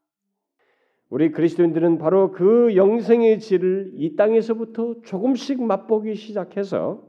우리 1.11 1.31
그리스도인들은 1.31 1.99
바로 1.99 2.33
그 2.33 2.75
영생의 2.75 3.41
질을 3.41 3.93
이 3.95 4.17
땅에서부터 4.17 5.03
조금씩 5.03 5.63
맛보기 5.63 6.15
시작해서 6.15 7.07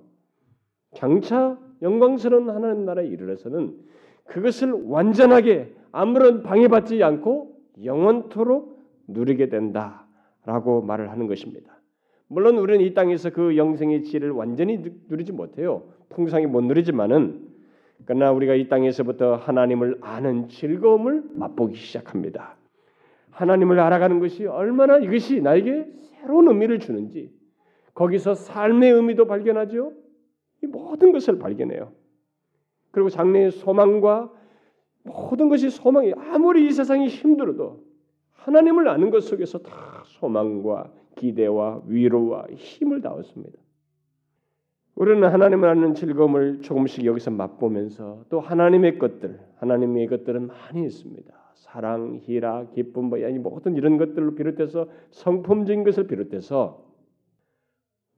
장차 0.94 1.58
영광스러운 1.82 2.50
하나님 2.50 2.86
나라에 2.86 3.08
이르러서는 3.08 3.78
그것을 4.26 4.72
완전하게 4.72 5.74
아무런 5.92 6.44
방해받지 6.44 7.02
않고 7.02 7.56
영원토록 7.84 8.84
누리게 9.08 9.48
된다라고 9.48 10.82
말을 10.82 11.10
하는 11.10 11.28
것입니다. 11.28 11.80
물론 12.28 12.58
우리는 12.58 12.84
이 12.84 12.94
땅에서 12.94 13.30
그 13.30 13.56
영생의 13.56 14.04
질을 14.04 14.32
완전히 14.32 14.84
누리지 15.08 15.32
못해요. 15.32 15.84
풍성히 16.10 16.48
못 16.48 16.62
누리지만은 16.62 17.55
그러나 18.04 18.32
우리가 18.32 18.56
이 18.56 18.68
땅에서부터 18.68 19.36
하나님을 19.36 20.00
아는 20.02 20.50
즐거움을 20.50 21.24
맛보기 21.34 21.76
시작합니다. 21.76 22.58
하나님을 23.32 23.80
알아가는 23.80 24.20
것이 24.20 24.46
얼마나 24.46 24.98
이것이 24.98 25.42
나에게 25.42 25.88
새로운 26.04 26.48
의미를 26.48 26.80
주는지 26.80 27.32
거기서 27.94 28.36
삶의 28.36 28.92
의미도 28.92 29.28
발견하죠. 29.28 29.94
이 30.64 30.68
모든 30.68 31.12
것을 31.12 31.40
발견해요. 31.40 31.92
그리고 32.92 33.10
장래의 33.10 33.52
소망과 33.52 34.32
모든 35.04 35.50
것이 35.50 35.70
소망이 35.70 36.14
아무리 36.14 36.68
이 36.68 36.72
세상이 36.72 37.08
힘들어도 37.08 37.84
하나님을 38.32 38.88
아는 38.88 39.10
것 39.10 39.22
속에서 39.22 39.60
다 39.60 40.04
소망과 40.06 40.92
기대와 41.16 41.82
위로와 41.88 42.48
힘을 42.56 43.02
다 43.02 43.12
얻습니다. 43.14 43.58
우리는 44.96 45.28
하나님을 45.28 45.68
아는 45.68 45.94
즐거움을 45.94 46.62
조금씩 46.62 47.04
여기서 47.04 47.32
맛보면서 47.32 48.24
또 48.30 48.40
하나님의 48.40 48.98
것들, 48.98 49.40
하나님의 49.58 50.08
것들은 50.08 50.48
많이 50.48 50.86
있습니다. 50.86 51.34
사랑, 51.56 52.20
희락, 52.22 52.72
기쁨, 52.72 53.06
뭐 53.06 53.24
아니 53.26 53.38
모든 53.38 53.76
이런 53.76 53.98
것들로 53.98 54.36
비롯해서 54.36 54.88
성품적인 55.12 55.84
것을 55.84 56.08
비롯해서 56.08 56.86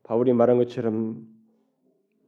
바울이 0.04 0.34
말한 0.34 0.58
것처럼 0.60 1.28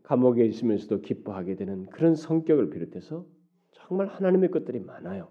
감옥에 0.01 0.43
있으면서도 0.45 1.01
기뻐하게 1.01 1.55
되는 1.55 1.85
그런 1.87 2.15
성격을 2.15 2.71
비롯해서 2.71 3.25
정말 3.71 4.07
하나님의 4.07 4.49
것들이 4.49 4.79
많아요. 4.79 5.27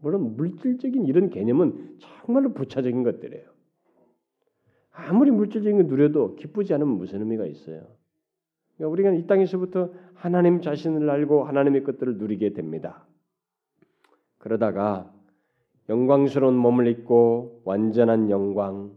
물론 0.00 0.36
물질적인 0.36 1.06
이런 1.06 1.30
개념은 1.30 1.96
정말로 1.98 2.52
부차적인 2.52 3.02
것들이에요. 3.02 3.48
아무리 4.92 5.30
물질적인 5.30 5.78
걸 5.78 5.86
누려도 5.86 6.34
기쁘지 6.36 6.74
않으면 6.74 6.98
무슨 6.98 7.20
의미가 7.20 7.46
있어요? 7.46 7.97
그러니까 8.78 8.92
우리가 8.92 9.10
이 9.12 9.26
땅에서부터 9.26 9.90
하나님 10.14 10.60
자신을 10.60 11.10
알고 11.10 11.44
하나님의 11.44 11.84
것들을 11.84 12.16
누리게 12.16 12.52
됩니다. 12.52 13.04
그러다가 14.38 15.12
영광스러운 15.88 16.56
몸을 16.56 16.86
입고 16.86 17.62
완전한 17.64 18.30
영광, 18.30 18.92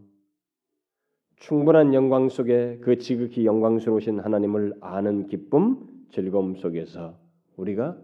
충분한 1.36 1.94
영광 1.94 2.28
속에 2.28 2.78
그 2.82 2.98
지극히 2.98 3.44
영광스러우신 3.44 4.20
하나님을 4.20 4.74
아는 4.80 5.26
기쁨, 5.26 5.88
즐거움 6.10 6.54
속에서 6.54 7.18
우리가 7.56 7.96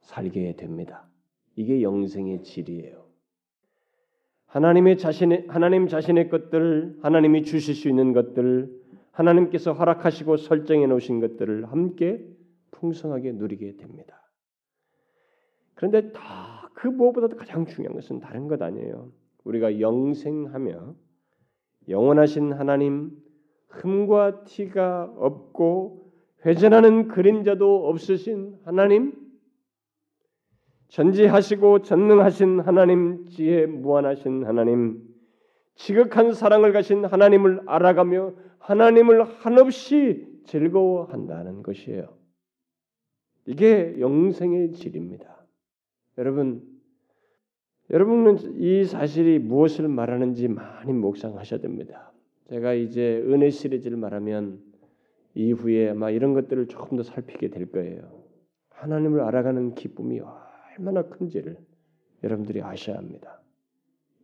살게 0.00 0.56
됩니다. 0.56 1.06
이게 1.54 1.82
영생의 1.82 2.42
질이에요. 2.42 3.06
하나님의 4.46 4.98
자신의 4.98 5.46
하나님 5.48 5.86
자신의 5.86 6.28
것들, 6.28 6.98
하나님이 7.02 7.42
주실 7.42 7.74
수 7.74 7.88
있는 7.88 8.12
것들, 8.12 8.70
하나님께서 9.16 9.72
허락하시고 9.72 10.36
설정해 10.36 10.86
놓으신 10.86 11.20
것들을 11.20 11.70
함께 11.70 12.24
풍성하게 12.72 13.32
누리게 13.32 13.76
됩니다. 13.76 14.22
그런데 15.74 16.12
다 16.12 16.56
그 16.76 16.88
무엇보다도 16.88 17.36
가장 17.36 17.64
중요한 17.64 17.94
것은 17.94 18.20
다른 18.20 18.48
것 18.48 18.60
아니에요. 18.60 19.10
우리가 19.44 19.80
영생하며 19.80 20.94
영원하신 21.88 22.52
하나님 22.52 23.12
흠과 23.68 24.44
티가 24.44 25.14
없고 25.16 26.12
회전하는 26.44 27.08
그림자도 27.08 27.88
없으신 27.88 28.58
하나님 28.64 29.14
전지하시고 30.88 31.82
전능하신 31.82 32.60
하나님 32.60 33.26
지혜 33.26 33.64
무한하신 33.64 34.44
하나님 34.44 35.02
지극한 35.76 36.34
사랑을 36.34 36.72
가신 36.72 37.06
하나님을 37.06 37.62
알아가며 37.66 38.34
하나님을 38.66 39.22
한없이 39.22 40.26
즐거워한다는 40.44 41.62
것이에요. 41.62 42.08
이게 43.46 43.94
영생의 44.00 44.72
질입니다. 44.72 45.46
여러분, 46.18 46.64
여러분은 47.90 48.60
이 48.60 48.84
사실이 48.84 49.38
무엇을 49.38 49.86
말하는지 49.86 50.48
많이 50.48 50.92
묵상하셔야 50.92 51.60
됩니다. 51.60 52.12
제가 52.48 52.74
이제 52.74 53.22
은혜 53.26 53.50
시리즈를 53.50 53.96
말하면 53.96 54.60
이후에 55.34 55.90
아마 55.90 56.10
이런 56.10 56.34
것들을 56.34 56.66
조금 56.66 56.96
더 56.96 57.04
살피게 57.04 57.50
될 57.50 57.70
거예요. 57.70 58.24
하나님을 58.70 59.20
알아가는 59.20 59.76
기쁨이 59.76 60.20
얼마나 60.76 61.02
큰지를 61.02 61.56
여러분들이 62.24 62.62
아셔야 62.62 62.96
합니다. 62.96 63.40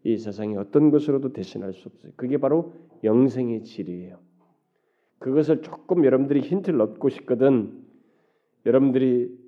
이 0.02 0.16
세상에 0.16 0.56
어떤 0.56 0.90
것으로도 0.90 1.32
대신할 1.32 1.74
수 1.74 1.88
없어요. 1.88 2.10
그게 2.16 2.38
바로 2.38 2.74
영생의 3.04 3.62
질이에요. 3.62 4.31
그것을 5.22 5.62
조금 5.62 6.04
여러분들이 6.04 6.40
힌트를 6.40 6.80
얻고 6.80 7.08
싶거든 7.08 7.84
여러분들이 8.66 9.38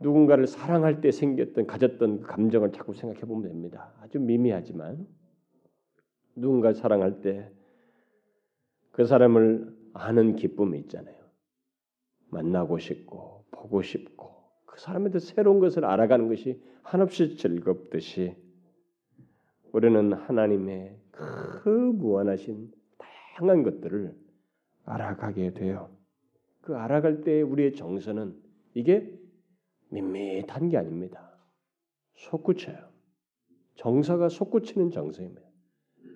누군가를 0.00 0.46
사랑할 0.46 1.00
때 1.00 1.10
생겼던 1.10 1.66
가졌던 1.66 2.22
그 2.22 2.26
감정을 2.28 2.72
자꾸 2.72 2.94
생각해 2.94 3.20
보면 3.22 3.48
됩니다. 3.48 3.92
아주 4.00 4.18
미미하지만 4.20 5.06
누군가 6.36 6.72
사랑할 6.72 7.20
때 7.20 7.50
그 8.98 9.04
사람을 9.04 9.72
아는 9.92 10.34
기쁨이 10.34 10.76
있잖아요. 10.80 11.14
만나고 12.30 12.80
싶고 12.80 13.44
보고 13.52 13.80
싶고 13.80 14.42
그 14.66 14.80
사람에 14.80 15.10
대해 15.10 15.20
새로운 15.20 15.60
것을 15.60 15.84
알아가는 15.84 16.26
것이 16.26 16.60
한없이 16.82 17.36
즐겁듯이 17.36 18.34
우리는 19.70 20.12
하나님의 20.12 20.98
그 21.12 21.68
무한하신 21.68 22.72
다양한 23.38 23.62
것들을 23.62 24.16
알아가게 24.88 25.52
돼요. 25.52 25.90
그 26.60 26.76
알아갈 26.76 27.22
때 27.22 27.42
우리의 27.42 27.74
정서는 27.74 28.36
이게 28.74 29.12
밋밋한 29.90 30.68
게 30.68 30.76
아닙니다. 30.76 31.38
솟구쳐요. 32.14 32.88
정서가 33.76 34.28
솟구치는 34.28 34.90
정서입니다. 34.90 35.46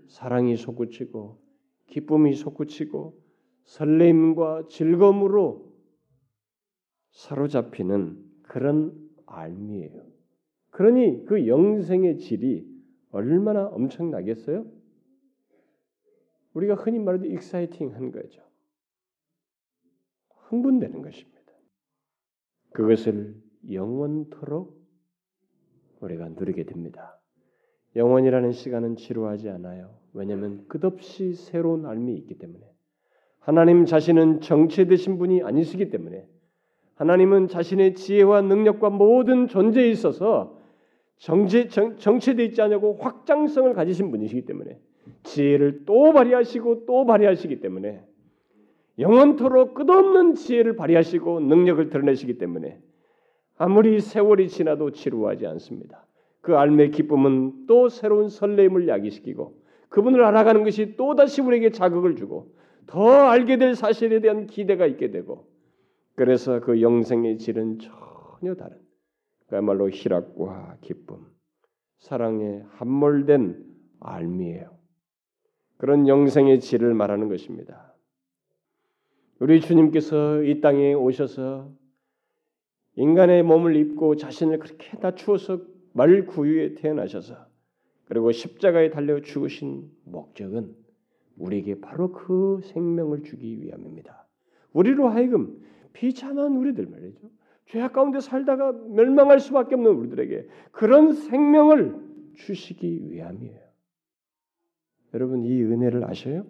사랑이 0.08 0.56
솟구치고 0.56 1.40
기쁨이 1.86 2.34
솟구치고 2.34 3.20
설렘과 3.64 4.66
즐거움으로 4.68 5.72
사로잡히는 7.12 8.24
그런 8.42 9.10
알미예요. 9.26 10.04
그러니 10.70 11.24
그 11.26 11.46
영생의 11.46 12.18
질이 12.18 12.66
얼마나 13.10 13.66
엄청나겠어요? 13.66 14.66
우리가 16.54 16.74
흔히 16.74 16.98
말하는 16.98 17.30
익사이팅한 17.30 18.10
거죠. 18.10 18.42
흥분되는 20.52 21.00
것입니다. 21.00 21.40
그것을 22.72 23.34
영원토록 23.70 24.80
우리가 26.00 26.28
누리게 26.28 26.64
됩니다. 26.64 27.18
영원이라는 27.96 28.52
시간은 28.52 28.96
지루하지 28.96 29.48
않아요. 29.48 29.94
왜냐하면 30.12 30.66
끝없이 30.68 31.34
새로운 31.34 31.82
삶이 31.82 32.14
있기 32.16 32.38
때문에 32.38 32.64
하나님 33.38 33.86
자신은 33.86 34.40
정체되신 34.40 35.18
분이 35.18 35.42
아니시기 35.42 35.90
때문에 35.90 36.28
하나님은 36.96 37.48
자신의 37.48 37.94
지혜와 37.94 38.42
능력과 38.42 38.90
모든 38.90 39.48
존재에 39.48 39.90
있어서 39.90 40.58
정체, 41.16 41.68
정, 41.68 41.96
정체되어 41.96 42.44
있지 42.46 42.60
않냐고 42.60 42.98
확장성을 43.00 43.72
가지신 43.72 44.10
분이시기 44.10 44.44
때문에 44.44 44.78
지혜를 45.22 45.84
또 45.86 46.12
발휘하시고 46.12 46.84
또 46.86 47.06
발휘하시기 47.06 47.60
때문에 47.60 48.04
영원토록 48.98 49.74
끝없는 49.74 50.34
지혜를 50.34 50.76
발휘하시고 50.76 51.40
능력을 51.40 51.88
드러내시기 51.88 52.38
때문에 52.38 52.80
아무리 53.56 54.00
세월이 54.00 54.48
지나도 54.48 54.92
지루하지 54.92 55.46
않습니다. 55.46 56.06
그 56.40 56.56
알매 56.56 56.88
기쁨은 56.88 57.66
또 57.66 57.88
새로운 57.88 58.28
설렘을 58.28 58.88
야기시키고 58.88 59.62
그분을 59.88 60.24
알아가는 60.24 60.64
것이 60.64 60.96
또 60.96 61.14
다시 61.14 61.40
우리에게 61.40 61.70
자극을 61.70 62.16
주고 62.16 62.54
더 62.86 63.10
알게 63.10 63.58
될 63.58 63.74
사실에 63.74 64.20
대한 64.20 64.46
기대가 64.46 64.86
있게 64.86 65.10
되고 65.10 65.46
그래서 66.14 66.60
그 66.60 66.80
영생의 66.80 67.38
질은 67.38 67.78
전혀 67.78 68.54
다른 68.54 68.78
그야말로 69.46 69.90
희락과 69.90 70.78
기쁨, 70.80 71.26
사랑에 71.98 72.62
함몰된 72.70 73.64
알미예요. 74.00 74.70
그런 75.76 76.08
영생의 76.08 76.60
질을 76.60 76.94
말하는 76.94 77.28
것입니다. 77.28 77.91
우리 79.42 79.60
주님께서 79.60 80.44
이 80.44 80.60
땅에 80.60 80.94
오셔서 80.94 81.68
인간의 82.94 83.42
몸을 83.42 83.74
입고 83.74 84.14
자신을 84.14 84.60
그렇게 84.60 84.96
낮추어서 85.00 85.62
말 85.94 86.26
구유에 86.26 86.76
태어나셔서 86.76 87.34
그리고 88.04 88.30
십자가에 88.30 88.90
달려 88.90 89.20
죽으신 89.20 89.90
목적은 90.04 90.76
우리에게 91.38 91.80
바로 91.80 92.12
그 92.12 92.60
생명을 92.62 93.24
주기 93.24 93.60
위함입니다. 93.60 94.28
우리로 94.74 95.08
하여금 95.08 95.60
비참한 95.92 96.56
우리들 96.56 96.86
말이죠. 96.86 97.28
죄악 97.66 97.94
가운데 97.94 98.20
살다가 98.20 98.70
멸망할 98.70 99.40
수밖에 99.40 99.74
없는 99.74 99.90
우리들에게 99.90 100.46
그런 100.70 101.14
생명을 101.14 101.96
주시기 102.36 103.10
위함이에요. 103.10 103.58
여러분 105.14 105.42
이 105.42 105.60
은혜를 105.60 106.04
아셔요? 106.04 106.46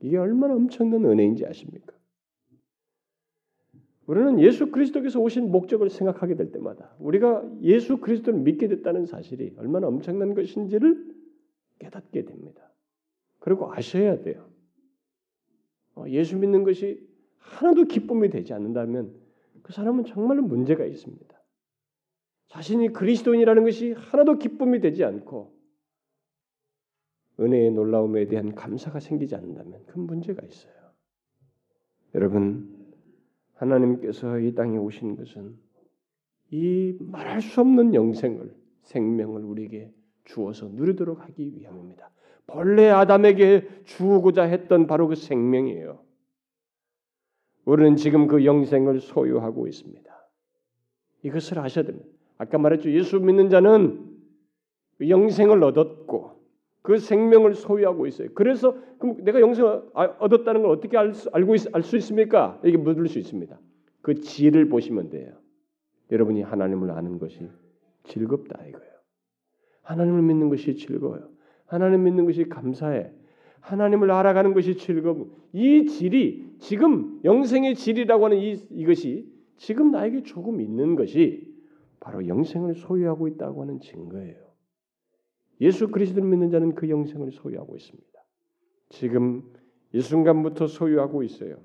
이게 0.00 0.16
얼마나 0.16 0.54
엄청난 0.54 1.04
은혜인지 1.04 1.44
아십니까? 1.44 1.99
우리는 4.10 4.40
예수 4.40 4.72
그리스도께서 4.72 5.20
오신 5.20 5.52
목적을 5.52 5.88
생각하게 5.88 6.34
될 6.34 6.50
때마다 6.50 6.96
우리가 6.98 7.48
예수 7.62 7.98
그리스도를 7.98 8.40
믿게 8.40 8.66
됐다는 8.66 9.06
사실이 9.06 9.54
얼마나 9.56 9.86
엄청난 9.86 10.34
것인지를 10.34 11.14
깨닫게 11.78 12.24
됩니다. 12.24 12.72
그리고 13.38 13.72
아셔야 13.72 14.20
돼요. 14.20 14.50
어, 15.94 16.06
예수 16.08 16.36
믿는 16.36 16.64
것이 16.64 17.08
하나도 17.38 17.84
기쁨이 17.84 18.30
되지 18.30 18.52
않는다면 18.52 19.14
그 19.62 19.72
사람은 19.72 20.06
정말로 20.06 20.42
문제가 20.42 20.84
있습니다. 20.84 21.40
자신이 22.48 22.88
그리스도인이라는 22.88 23.62
것이 23.62 23.92
하나도 23.92 24.38
기쁨이 24.38 24.80
되지 24.80 25.04
않고 25.04 25.54
은혜의 27.38 27.70
놀라움에 27.70 28.26
대한 28.26 28.56
감사가 28.56 28.98
생기지 28.98 29.36
않는다면 29.36 29.86
큰 29.86 30.02
문제가 30.02 30.44
있어요. 30.44 30.74
여러분 32.16 32.79
하나님께서 33.60 34.38
이 34.38 34.54
땅에 34.54 34.78
오신 34.78 35.16
것은 35.16 35.54
이 36.50 36.96
말할 37.00 37.42
수 37.42 37.60
없는 37.60 37.94
영생을 37.94 38.54
생명을 38.82 39.44
우리에게 39.44 39.92
주어서 40.24 40.68
누리도록 40.68 41.20
하기 41.20 41.54
위함입니다. 41.56 42.10
본래 42.46 42.88
아담에게 42.88 43.68
주고자 43.84 44.44
했던 44.44 44.86
바로 44.86 45.06
그 45.08 45.14
생명이에요. 45.14 46.02
우리는 47.66 47.96
지금 47.96 48.26
그 48.26 48.44
영생을 48.44 49.00
소유하고 49.00 49.68
있습니다. 49.68 50.10
이것을 51.22 51.58
아셔야 51.58 51.84
됩니다. 51.84 52.08
아까 52.38 52.58
말했죠. 52.58 52.90
예수 52.92 53.20
믿는 53.20 53.50
자는 53.50 54.16
그 54.96 55.08
영생을 55.08 55.62
얻었고 55.62 56.39
그 56.82 56.98
생명을 56.98 57.54
소유하고 57.54 58.06
있어요. 58.06 58.28
그래서 58.34 58.76
그럼 58.98 59.22
내가 59.24 59.40
영생을 59.40 59.82
아, 59.94 60.04
얻었다는 60.18 60.62
걸 60.62 60.70
어떻게 60.70 60.96
알 60.96 61.12
수, 61.12 61.28
알고 61.32 61.54
알 61.72 61.82
수 61.82 61.96
있습니까? 61.98 62.60
이게 62.64 62.76
묻을 62.76 63.08
수 63.08 63.18
있습니다. 63.18 63.58
그 64.02 64.14
지혜를 64.14 64.68
보시면 64.68 65.10
돼요. 65.10 65.34
여러분이 66.10 66.42
하나님을 66.42 66.90
아는 66.90 67.18
것이 67.18 67.48
즐겁다 68.04 68.64
이거예요. 68.66 68.90
하나님을 69.82 70.22
믿는 70.22 70.48
것이 70.48 70.74
즐거워요. 70.76 71.28
하나님 71.66 72.04
믿는 72.04 72.24
것이 72.24 72.44
감사해. 72.44 73.12
하나님을 73.60 74.10
알아가는 74.10 74.54
것이 74.54 74.76
즐거움. 74.76 75.32
이 75.52 75.86
질이 75.86 76.56
지금 76.58 77.20
영생의 77.24 77.74
질이라고 77.74 78.24
하는 78.24 78.38
이, 78.38 78.54
이것이 78.70 79.30
지금 79.56 79.90
나에게 79.90 80.22
조금 80.22 80.60
있는 80.60 80.96
것이 80.96 81.46
바로 82.00 82.26
영생을 82.26 82.74
소유하고 82.74 83.28
있다고 83.28 83.60
하는 83.60 83.80
증거예요. 83.80 84.49
예수 85.60 85.88
그리스도를 85.88 86.28
믿는 86.28 86.50
자는 86.50 86.74
그 86.74 86.88
영생을 86.88 87.32
소유하고 87.32 87.76
있습니다. 87.76 88.10
지금 88.88 89.42
이 89.92 90.00
순간부터 90.00 90.66
소유하고 90.66 91.22
있어요. 91.22 91.56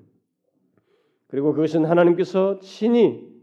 그리고 1.28 1.54
그것은 1.54 1.86
하나님께서 1.86 2.60
친히 2.60 3.34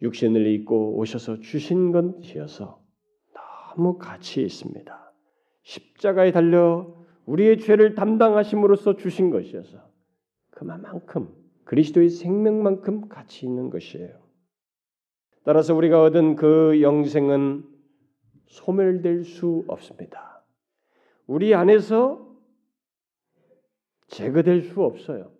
육신을 0.00 0.46
입고 0.46 0.96
오셔서 0.96 1.40
주신 1.40 1.92
것이어서 1.92 2.82
너무 3.34 3.98
가치 3.98 4.42
있습니다. 4.42 5.12
십자가에 5.62 6.32
달려 6.32 6.94
우리의 7.26 7.60
죄를 7.60 7.94
담당하심으로써 7.94 8.96
주신 8.96 9.30
것이어서 9.30 9.78
그만큼 10.50 11.28
그리스도의 11.64 12.08
생명만큼 12.08 13.08
가치 13.08 13.46
있는 13.46 13.70
것이에요. 13.70 14.20
따라서 15.44 15.74
우리가 15.74 16.02
얻은 16.02 16.36
그 16.36 16.80
영생은 16.82 17.71
소멸될 18.52 19.24
수 19.24 19.64
없습니다. 19.66 20.44
우리 21.26 21.54
안에서 21.54 22.28
제거될 24.08 24.60
수 24.62 24.82
없어요. 24.82 25.32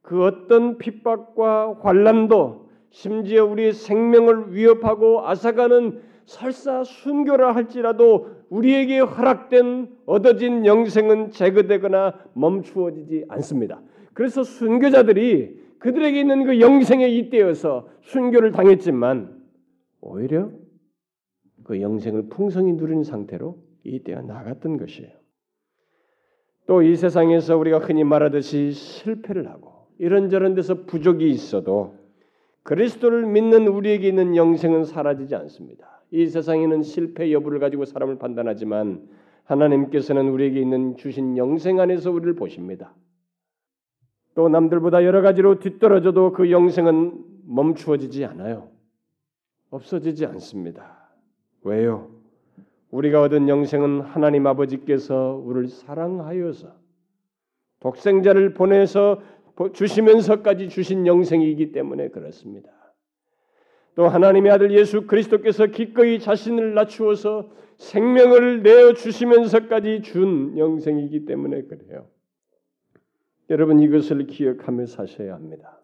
그 0.00 0.24
어떤 0.24 0.78
핍박과 0.78 1.80
환란도 1.82 2.70
심지어 2.88 3.44
우리의 3.44 3.74
생명을 3.74 4.54
위협하고 4.54 5.28
앗아가는 5.28 6.00
설사 6.24 6.84
순교라 6.84 7.54
할지라도 7.54 8.30
우리에게 8.48 9.00
허락된 9.00 9.98
얻어진 10.06 10.64
영생은 10.64 11.30
제거되거나 11.30 12.14
멈추어지지 12.32 13.26
않습니다. 13.28 13.82
그래서 14.14 14.42
순교자들이 14.42 15.68
그들에게 15.78 16.18
있는 16.18 16.44
그 16.44 16.60
영생에 16.60 17.08
잇대어서 17.08 17.88
순교를 18.00 18.52
당했지만 18.52 19.38
오히려 20.00 20.50
그 21.68 21.82
영생을 21.82 22.30
풍성히 22.30 22.72
누린 22.72 23.04
상태로 23.04 23.58
이 23.84 23.98
때가 23.98 24.22
나갔던 24.22 24.78
것이에요. 24.78 25.10
또 26.66 26.82
이 26.82 26.96
세상에서 26.96 27.58
우리가 27.58 27.78
흔히 27.78 28.04
말하듯이 28.04 28.72
실패를 28.72 29.48
하고 29.50 29.86
이런저런 29.98 30.54
데서 30.54 30.86
부족이 30.86 31.28
있어도 31.28 31.94
그리스도를 32.62 33.26
믿는 33.26 33.68
우리에게 33.68 34.08
있는 34.08 34.34
영생은 34.34 34.84
사라지지 34.84 35.34
않습니다. 35.34 36.02
이 36.10 36.26
세상에는 36.26 36.82
실패 36.82 37.32
여부를 37.32 37.58
가지고 37.58 37.84
사람을 37.84 38.18
판단하지만 38.18 39.06
하나님께서는 39.44 40.30
우리에게 40.30 40.62
있는 40.62 40.96
주신 40.96 41.36
영생 41.36 41.80
안에서 41.80 42.10
우리를 42.10 42.34
보십니다. 42.34 42.94
또 44.34 44.48
남들보다 44.48 45.04
여러 45.04 45.20
가지로 45.20 45.58
뒤떨어져도 45.58 46.32
그 46.32 46.50
영생은 46.50 47.24
멈추어지지 47.46 48.24
않아요. 48.24 48.70
없어지지 49.68 50.24
않습니다. 50.24 50.97
왜요? 51.62 52.10
우리가 52.90 53.22
얻은 53.22 53.48
영생은 53.48 54.00
하나님 54.00 54.46
아버지께서 54.46 55.40
우리를 55.44 55.68
사랑하여서 55.68 56.74
독생자를 57.80 58.54
보내서 58.54 59.20
주시면서까지 59.72 60.68
주신 60.68 61.06
영생이기 61.06 61.72
때문에 61.72 62.08
그렇습니다. 62.08 62.70
또 63.94 64.08
하나님의 64.08 64.52
아들 64.52 64.70
예수 64.72 65.06
그리스도께서 65.06 65.66
기꺼이 65.66 66.20
자신을 66.20 66.74
낮추어서 66.74 67.50
생명을 67.78 68.62
내어 68.62 68.92
주시면서까지 68.92 70.02
준 70.02 70.56
영생이기 70.56 71.26
때문에 71.26 71.62
그래요. 71.62 72.06
여러분 73.50 73.80
이것을 73.80 74.26
기억하며 74.26 74.86
사셔야 74.86 75.34
합니다. 75.34 75.80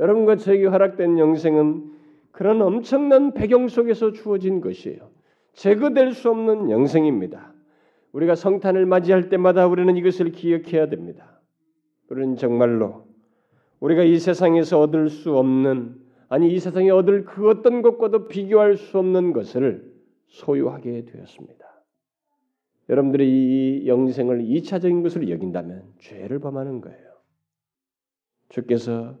여러분과 0.00 0.36
저에게 0.36 0.66
허락된 0.66 1.18
영생은 1.18 1.97
그런 2.38 2.62
엄청난 2.62 3.34
배경 3.34 3.66
속에서 3.66 4.12
주어진 4.12 4.60
것이에요. 4.60 5.10
제거될 5.54 6.12
수 6.12 6.30
없는 6.30 6.70
영생입니다. 6.70 7.52
우리가 8.12 8.36
성탄을 8.36 8.86
맞이할 8.86 9.28
때마다 9.28 9.66
우리는 9.66 9.96
이것을 9.96 10.30
기억해야 10.30 10.88
됩니다. 10.88 11.40
우리는 12.08 12.36
정말로 12.36 13.08
우리가 13.80 14.04
이 14.04 14.20
세상에서 14.20 14.78
얻을 14.78 15.08
수 15.08 15.36
없는 15.36 15.96
아니 16.28 16.52
이 16.52 16.60
세상에 16.60 16.90
얻을 16.90 17.24
그 17.24 17.48
어떤 17.48 17.82
것과도 17.82 18.28
비교할 18.28 18.76
수 18.76 19.00
없는 19.00 19.32
것을 19.32 19.92
소유하게 20.28 21.06
되었습니다. 21.06 21.66
여러분들이 22.88 23.26
이 23.82 23.88
영생을 23.88 24.42
이차적인 24.42 25.02
것으로 25.02 25.28
여긴다면 25.28 25.94
죄를 25.98 26.38
범하는 26.38 26.82
거예요. 26.82 27.08
주께서 28.48 29.18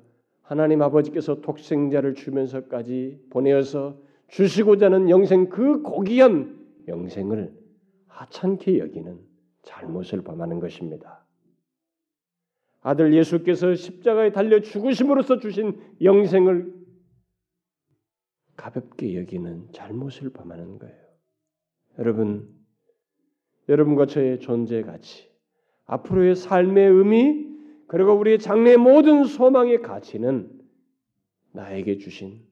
하나님 0.48 0.80
아버지께서 0.80 1.42
독생자를 1.42 2.14
주면서까지 2.14 3.20
보내어서 3.28 4.00
주시고자 4.28 4.86
하는 4.86 5.10
영생 5.10 5.50
그 5.50 5.82
고귀한 5.82 6.66
영생을 6.88 7.54
하찮게 8.06 8.78
여기는 8.78 9.20
잘못을 9.60 10.22
범하는 10.22 10.58
것입니다. 10.58 11.22
아들 12.80 13.12
예수께서 13.12 13.74
십자가에 13.74 14.32
달려 14.32 14.60
죽으심으로써 14.60 15.38
주신 15.38 15.78
영생을 16.02 16.72
가볍게 18.56 19.20
여기는 19.20 19.68
잘못을 19.72 20.30
범하는 20.30 20.78
거예요. 20.78 20.96
여러분, 21.98 22.48
여러분과 23.68 24.06
저의 24.06 24.40
존재 24.40 24.80
가치, 24.80 25.30
앞으로의 25.84 26.36
삶의 26.36 26.88
의미, 26.88 27.57
그리고 27.88 28.12
우리의 28.12 28.38
장래 28.38 28.76
모든 28.76 29.24
소망의 29.24 29.82
가치는 29.82 30.50
나에게 31.52 31.98
주신 31.98 32.46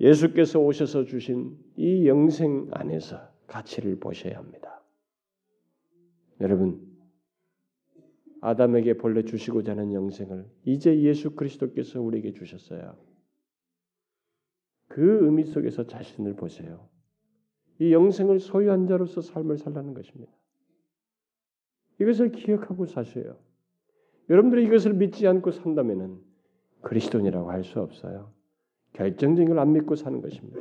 예수께서 0.00 0.60
오셔서 0.60 1.04
주신 1.04 1.58
이 1.76 2.06
영생 2.06 2.68
안에서 2.70 3.20
가치를 3.48 3.98
보셔야 3.98 4.38
합니다. 4.38 4.82
여러분, 6.40 6.86
아담에게 8.40 8.94
본래 8.94 9.24
주시고자 9.24 9.72
하는 9.72 9.92
영생을 9.92 10.48
이제 10.64 11.00
예수 11.00 11.34
그리스도께서 11.34 12.00
우리에게 12.00 12.32
주셨어요. 12.32 12.96
그 14.88 15.24
의미 15.24 15.44
속에서 15.44 15.86
자신을 15.86 16.36
보세요. 16.36 16.88
이 17.80 17.92
영생을 17.92 18.38
소유한 18.38 18.86
자로서 18.86 19.20
삶을 19.20 19.58
살라는 19.58 19.94
것입니다. 19.94 20.32
이것을 22.00 22.30
기억하고 22.30 22.86
사세요. 22.86 23.36
여러분들이 24.28 24.64
이것을 24.64 24.94
믿지 24.94 25.26
않고 25.26 25.50
산다면은 25.52 26.18
그리스도인이라고 26.82 27.50
할 27.50 27.64
수 27.64 27.80
없어요. 27.80 28.32
결정적인 28.92 29.48
걸 29.48 29.58
안 29.58 29.72
믿고 29.72 29.94
사는 29.96 30.20
것입니다. 30.20 30.60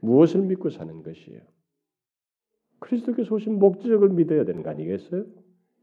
무엇을 0.00 0.42
믿고 0.42 0.70
사는 0.70 1.02
것이에요? 1.02 1.40
그리스도께서 2.80 3.34
오신 3.34 3.58
목적을 3.58 4.08
믿어야 4.10 4.44
되는 4.44 4.62
거 4.62 4.70
아니겠어요? 4.70 5.24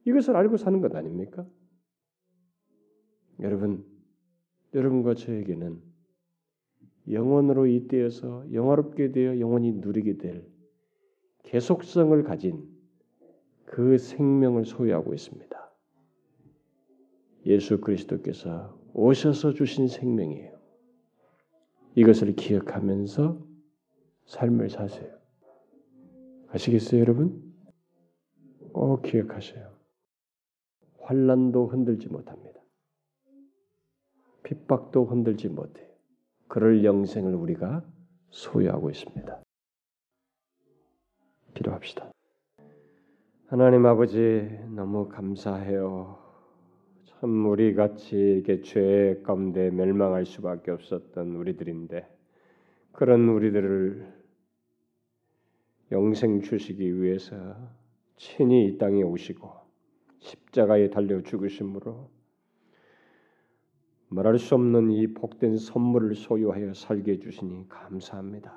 이것을 0.05 0.35
알고 0.35 0.57
사는 0.57 0.81
것 0.81 0.93
아닙니까? 0.95 1.47
여러분, 3.39 3.85
여러분과 4.73 5.13
저에게는 5.13 5.81
영원으로 7.09 7.67
이때에서 7.67 8.51
영화롭게 8.53 9.11
되어 9.11 9.39
영원히 9.39 9.71
누리게 9.71 10.17
될 10.17 10.45
계속성을 11.43 12.21
가진 12.23 12.67
그 13.65 13.97
생명을 13.97 14.65
소유하고 14.65 15.13
있습니다. 15.13 15.48
예수 17.45 17.79
그리스도께서 17.79 18.77
오셔서 18.93 19.53
주신 19.53 19.87
생명이에요. 19.87 20.59
이것을 21.95 22.35
기억하면서 22.35 23.45
삶을 24.25 24.69
사세요. 24.69 25.17
아시겠어요, 26.49 27.01
여러분? 27.01 27.53
꼭 28.73 29.01
기억하세요. 29.01 29.73
환란도 31.01 31.67
흔들지 31.67 32.07
못합니다. 32.07 32.59
핍박도 34.43 35.05
흔들지 35.05 35.49
못해요. 35.49 35.89
그럴 36.47 36.83
영생을 36.83 37.33
우리가 37.35 37.85
소유하고 38.29 38.89
있습니다. 38.89 39.41
기도합시다. 41.53 42.11
하나님 43.47 43.85
아버지 43.85 44.47
너무 44.69 45.09
감사해요. 45.09 46.28
참 47.19 47.45
우리 47.47 47.73
같이 47.73 48.15
이렇게 48.15 48.61
죄 48.61 49.19
가운데 49.23 49.69
멸망할 49.71 50.25
수밖에 50.25 50.71
없었던 50.71 51.35
우리들인데 51.35 52.07
그런 52.93 53.27
우리들을 53.27 54.07
영생 55.91 56.39
주시기 56.39 57.01
위해서 57.01 57.57
친히 58.15 58.67
이 58.67 58.77
땅에 58.77 59.03
오시고 59.03 59.51
십자가에 60.19 60.91
달려 60.91 61.21
죽으심으로 61.21 62.09
말할 64.07 64.39
수 64.39 64.55
없는 64.55 64.91
이 64.91 65.13
복된 65.13 65.57
선물을 65.57 66.15
소유하여 66.15 66.73
살게 66.73 67.13
해 67.13 67.19
주시니 67.19 67.67
감사합니다. 67.67 68.53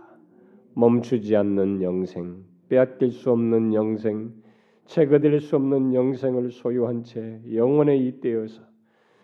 멈추지 0.75 1.35
않는 1.35 1.83
영생, 1.83 2.45
빼앗길 2.69 3.11
수 3.11 3.33
없는 3.33 3.75
영생, 3.75 4.41
제거될 4.87 5.41
수 5.41 5.57
없는 5.57 5.95
영생을 5.95 6.51
소유한 6.51 7.03
채 7.03 7.41
영원에 7.53 7.97
잇대어서 7.97 8.63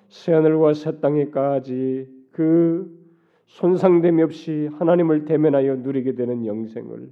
새하늘과 0.08 0.74
새 0.74 1.00
땅에까지 1.00 2.08
그 2.32 2.96
손상됨이 3.46 4.22
없이 4.22 4.68
하나님을 4.78 5.24
대면하여 5.24 5.76
누리게 5.76 6.14
되는 6.14 6.46
영생을 6.46 7.10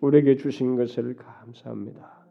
우리에게 0.00 0.36
주신 0.36 0.76
것을 0.76 1.16
감사합니다. 1.16 2.26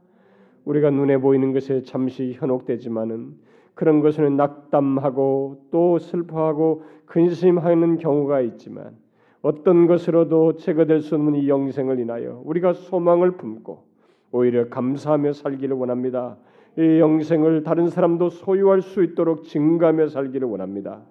우리가 0.65 0.89
눈에 0.89 1.17
보이는 1.17 1.53
것에 1.53 1.81
잠시 1.81 2.33
현혹되지만은 2.33 3.35
그런 3.73 4.01
것은 4.01 4.35
낙담하고 4.37 5.67
또 5.71 5.99
슬퍼하고 5.99 6.83
근심하는 7.05 7.97
경우가 7.97 8.41
있지만 8.41 8.95
어떤 9.41 9.87
것으로도 9.87 10.57
제거될 10.57 11.01
수 11.01 11.15
없는 11.15 11.35
이 11.35 11.47
영생을 11.47 11.99
인하여 11.99 12.41
우리가 12.43 12.73
소망을 12.73 13.37
품고 13.37 13.86
오히려 14.31 14.69
감사하며 14.69 15.33
살기를 15.33 15.75
원합니다. 15.75 16.37
이 16.77 16.99
영생을 16.99 17.63
다른 17.63 17.89
사람도 17.89 18.29
소유할 18.29 18.81
수 18.81 19.03
있도록 19.03 19.45
증가하며 19.45 20.09
살기를 20.09 20.47
원합니다. 20.47 21.01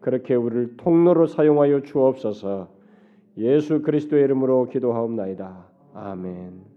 그렇게 0.00 0.34
우리를 0.34 0.76
통로로 0.76 1.26
사용하여 1.26 1.82
주옵소서. 1.82 2.68
예수 3.38 3.82
그리스도의 3.82 4.24
이름으로 4.24 4.68
기도하옵나이다. 4.68 5.66
아멘. 5.94 6.71